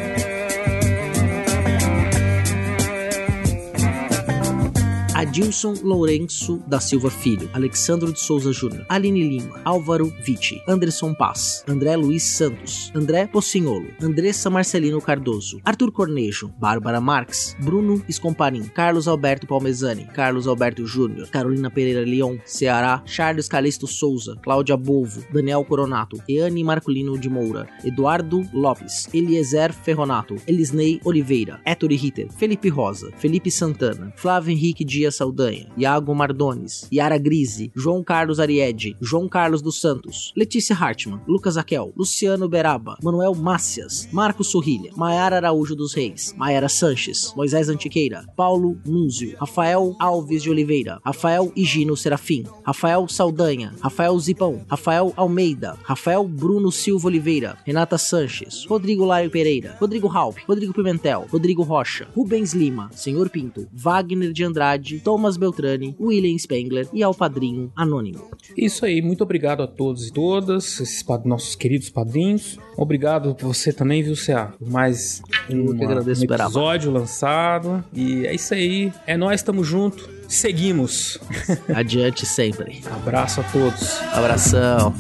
[5.23, 11.62] Adilson Lourenço da Silva Filho, Alexandro de Souza Júnior, Aline Lima, Álvaro Vitti, Anderson Paz,
[11.69, 19.07] André Luiz Santos, André Pocinholo, Andressa Marcelino Cardoso, Arthur Cornejo, Bárbara Marques, Bruno Escomparim, Carlos
[19.07, 25.65] Alberto Palmezani, Carlos Alberto Júnior, Carolina Pereira Leon, Ceará, Charles Calixto Souza, Cláudia Bolvo, Daniel
[25.65, 33.12] Coronato, Eane Marculino de Moura, Eduardo Lopes, Eliezer Ferronato, Elisnei Oliveira, Ettore Ritter, Felipe Rosa,
[33.19, 39.63] Felipe Santana, Flávio Henrique Dias Saldanha, Iago Mardones, Yara Grise, João Carlos Ariede, João Carlos
[39.63, 45.95] dos Santos, Letícia Hartmann, Lucas Aquel, Luciano Beraba, Manuel Mácias, Marcos Sorrilha, Maiara Araújo dos
[45.95, 53.07] Reis, Maiara Sanches, Moisés Antiqueira, Paulo Núnzio, Rafael Alves de Oliveira, Rafael Higino Serafim, Rafael
[53.09, 60.09] Saldanha, Rafael Zipão, Rafael Almeida, Rafael Bruno Silva Oliveira, Renata Sanches, Rodrigo Lário Pereira, Rodrigo
[60.09, 66.37] Halp, Rodrigo Pimentel, Rodrigo Rocha, Rubens Lima, Senhor Pinto, Wagner de Andrade, Thomas Beltrani, William
[66.39, 68.24] Spengler e ao padrinho Anônimo.
[68.57, 72.59] Isso aí, muito obrigado a todos e todas, esses nossos queridos padrinhos.
[72.77, 74.53] Obrigado por você também, viu, CA?
[74.59, 77.85] Por mais uma- agradeço, um episódio lançado.
[77.93, 78.93] E é isso aí.
[79.07, 80.09] É nós, tamo junto.
[80.29, 81.19] Seguimos.
[81.74, 82.81] Adiante sempre.
[82.87, 84.01] Abraço a todos.
[84.12, 84.95] Abração.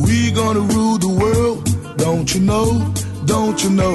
[0.00, 1.62] We gonna rule the world,
[1.96, 2.80] don't you know?
[3.24, 3.94] Don't you know?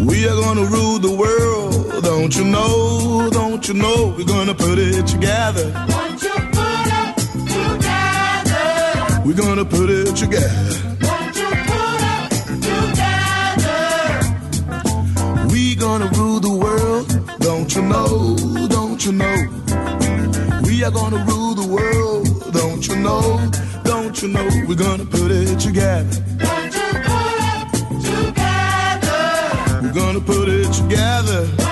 [0.00, 3.28] We are gonna rule the world, don't you know?
[3.32, 4.14] Don't you know?
[4.16, 5.72] We're gonna put it together.
[5.88, 7.16] Won't you put it
[7.56, 9.22] together?
[9.24, 10.76] We're gonna put it together.
[11.02, 12.30] Won't you put it
[12.62, 13.82] together?
[15.52, 17.08] We gonna rule the world,
[17.40, 18.36] don't you know?
[18.68, 19.36] Don't you know?
[20.62, 23.50] We are gonna rule the world, don't you know?
[23.82, 24.48] Don't you know?
[24.68, 26.22] We're gonna put it together.
[29.98, 31.67] Gonna put it together.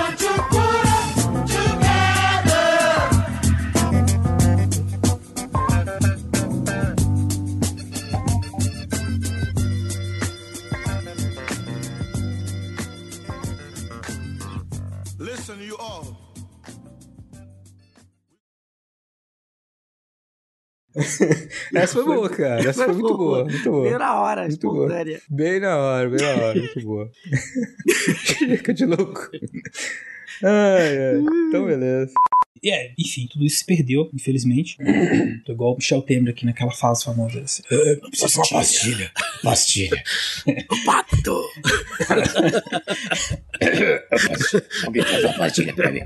[21.73, 22.67] Essa foi boa, cara.
[22.69, 23.43] Essa foi muito boa.
[23.45, 23.83] Muito boa.
[23.89, 24.85] Bem na hora, Muito boa.
[24.85, 25.21] espontânea.
[25.29, 26.59] Bem na hora, bem na hora.
[26.59, 27.11] Muito boa.
[28.25, 29.29] Chega de louco.
[30.43, 31.23] Ai, ai.
[31.47, 32.13] Então, beleza.
[32.61, 34.77] E é, enfim, tudo isso se perdeu, infelizmente.
[35.45, 37.39] Tô igual o Michel Temer aqui naquela fase famosa.
[37.41, 37.61] Assim.
[37.71, 39.11] "Ah, Preciso de uma pastilha.
[39.43, 40.03] Pastilha.
[40.85, 41.43] Pacto!
[44.85, 46.01] Alguém faz uma pastilha pra mim.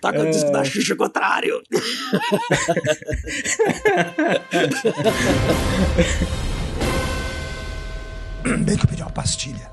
[0.00, 1.62] Toca o disco da Xuxa ao contrário.
[8.64, 9.72] Bem que eu pedi uma pastilha.